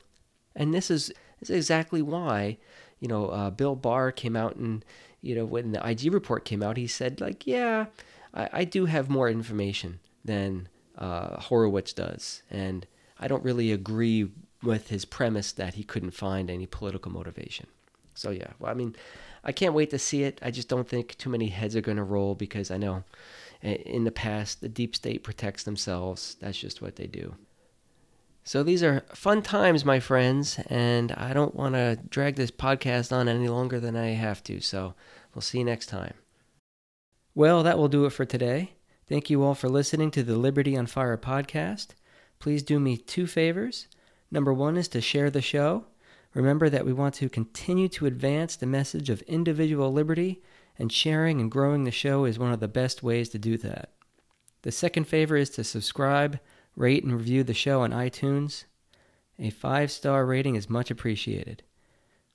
And 0.56 0.74
this 0.74 0.92
is, 0.92 1.08
this 1.40 1.50
is 1.50 1.56
exactly 1.56 2.02
why, 2.02 2.58
you 3.00 3.08
know, 3.08 3.30
uh, 3.30 3.50
Bill 3.50 3.76
Barr 3.76 4.12
came 4.12 4.36
out 4.36 4.56
and, 4.56 4.86
you 5.22 5.36
know, 5.36 5.46
when 5.46 5.72
the 5.72 5.86
IG 5.86 6.14
report 6.14 6.46
came 6.46 6.62
out, 6.62 6.78
he 6.78 6.88
said, 6.88 7.20
like, 7.20 7.48
yeah, 7.48 7.88
I, 8.34 8.50
I 8.54 8.64
do 8.66 8.86
have 8.86 9.10
more 9.10 9.30
information 9.30 10.00
than 10.24 10.68
uh, 11.04 11.40
Horowitz 11.42 11.94
does. 11.94 12.44
And 12.50 12.88
I 13.20 13.28
don't 13.28 13.44
really 13.44 13.72
agree 13.72 14.30
with 14.62 14.90
his 14.90 15.06
premise 15.06 15.52
that 15.52 15.74
he 15.74 15.84
couldn't 15.84 16.12
find 16.12 16.50
any 16.50 16.66
political 16.66 17.12
motivation. 17.12 17.68
So, 18.16 18.30
yeah, 18.32 18.52
well, 18.60 18.72
I 18.72 18.74
mean, 18.74 18.96
I 19.44 19.52
can't 19.52 19.74
wait 19.74 19.90
to 19.90 20.00
see 20.00 20.24
it. 20.24 20.40
I 20.42 20.52
just 20.52 20.70
don't 20.70 20.88
think 20.88 21.18
too 21.18 21.30
many 21.30 21.48
heads 21.48 21.76
are 21.76 21.82
going 21.82 21.98
to 21.98 22.04
roll 22.04 22.36
because 22.36 22.72
I 22.72 22.78
know 22.78 23.04
in 23.62 24.04
the 24.04 24.12
past, 24.12 24.62
the 24.62 24.70
deep 24.70 24.96
state 24.96 25.24
protects 25.24 25.64
themselves. 25.64 26.38
That's 26.40 26.58
just 26.58 26.82
what 26.82 26.96
they 26.96 27.08
do. 27.08 27.36
So 28.46 28.62
these 28.62 28.84
are 28.84 29.06
fun 29.14 29.42
times, 29.42 29.86
my 29.86 30.00
friends, 30.00 30.60
and 30.70 31.14
I 31.14 31.34
don't 31.34 31.56
want 31.56 31.76
to 31.76 31.98
drag 32.10 32.36
this 32.36 32.52
podcast 32.52 33.12
on 33.14 33.30
any 33.30 33.48
longer 33.48 33.80
than 33.80 33.96
I 33.96 34.10
have 34.10 34.44
to. 34.44 34.60
So 34.60 34.96
we'll 35.34 35.42
see 35.42 35.60
you 35.60 35.66
next 35.66 35.88
time. 35.88 36.14
Well, 37.36 37.64
that 37.64 37.78
will 37.78 37.88
do 37.88 38.06
it 38.06 38.12
for 38.12 38.26
today. 38.26 38.74
Thank 39.14 39.30
you 39.30 39.44
all 39.44 39.54
for 39.54 39.70
listening 39.70 40.10
to 40.10 40.24
the 40.24 40.38
Liberty 40.38 40.76
on 40.76 40.88
Fire 40.88 41.18
podcast. 41.18 41.90
Please 42.40 42.64
do 42.64 42.80
me 42.80 42.98
two 42.98 43.28
favors. 43.28 43.88
Number 44.32 44.52
one 44.52 44.76
is 44.76 44.88
to 44.88 45.02
share 45.02 45.30
the 45.30 45.40
show. 45.40 45.86
Remember 46.34 46.68
that 46.68 46.84
we 46.84 46.94
want 46.94 47.14
to 47.14 47.30
continue 47.30 47.88
to 47.90 48.08
advance 48.08 48.56
the 48.56 48.66
message 48.66 49.12
of 49.12 49.22
individual 49.28 49.94
liberty 49.94 50.42
and 50.80 50.92
sharing 50.92 51.40
and 51.40 51.52
growing 51.52 51.84
the 51.84 51.92
show 51.92 52.26
is 52.26 52.40
one 52.40 52.52
of 52.52 52.60
the 52.60 52.68
best 52.68 53.04
ways 53.04 53.30
to 53.30 53.38
do 53.38 53.56
that. 53.58 53.92
The 54.64 54.72
second 54.72 55.04
favor 55.04 55.36
is 55.36 55.52
to 55.52 55.64
subscribe, 55.64 56.40
rate, 56.76 57.04
and 57.04 57.14
review 57.14 57.44
the 57.44 57.54
show 57.54 57.82
on 57.82 57.92
iTunes. 57.92 58.64
A 59.38 59.52
five 59.52 59.92
star 59.92 60.26
rating 60.26 60.56
is 60.56 60.72
much 60.72 60.90
appreciated. 60.90 61.62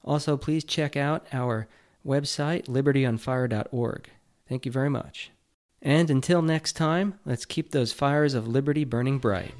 Also, 0.04 0.36
please 0.36 0.62
check 0.62 0.96
out 0.96 1.26
our 1.32 1.66
website, 2.06 2.66
libertyonfire.org. 2.66 4.10
Thank 4.48 4.64
you 4.64 4.70
very 4.70 4.90
much. 4.90 5.32
And 5.80 6.10
until 6.10 6.42
next 6.42 6.72
time, 6.72 7.18
let's 7.24 7.44
keep 7.44 7.70
those 7.70 7.92
fires 7.92 8.34
of 8.34 8.48
liberty 8.48 8.84
burning 8.84 9.18
bright. 9.18 9.54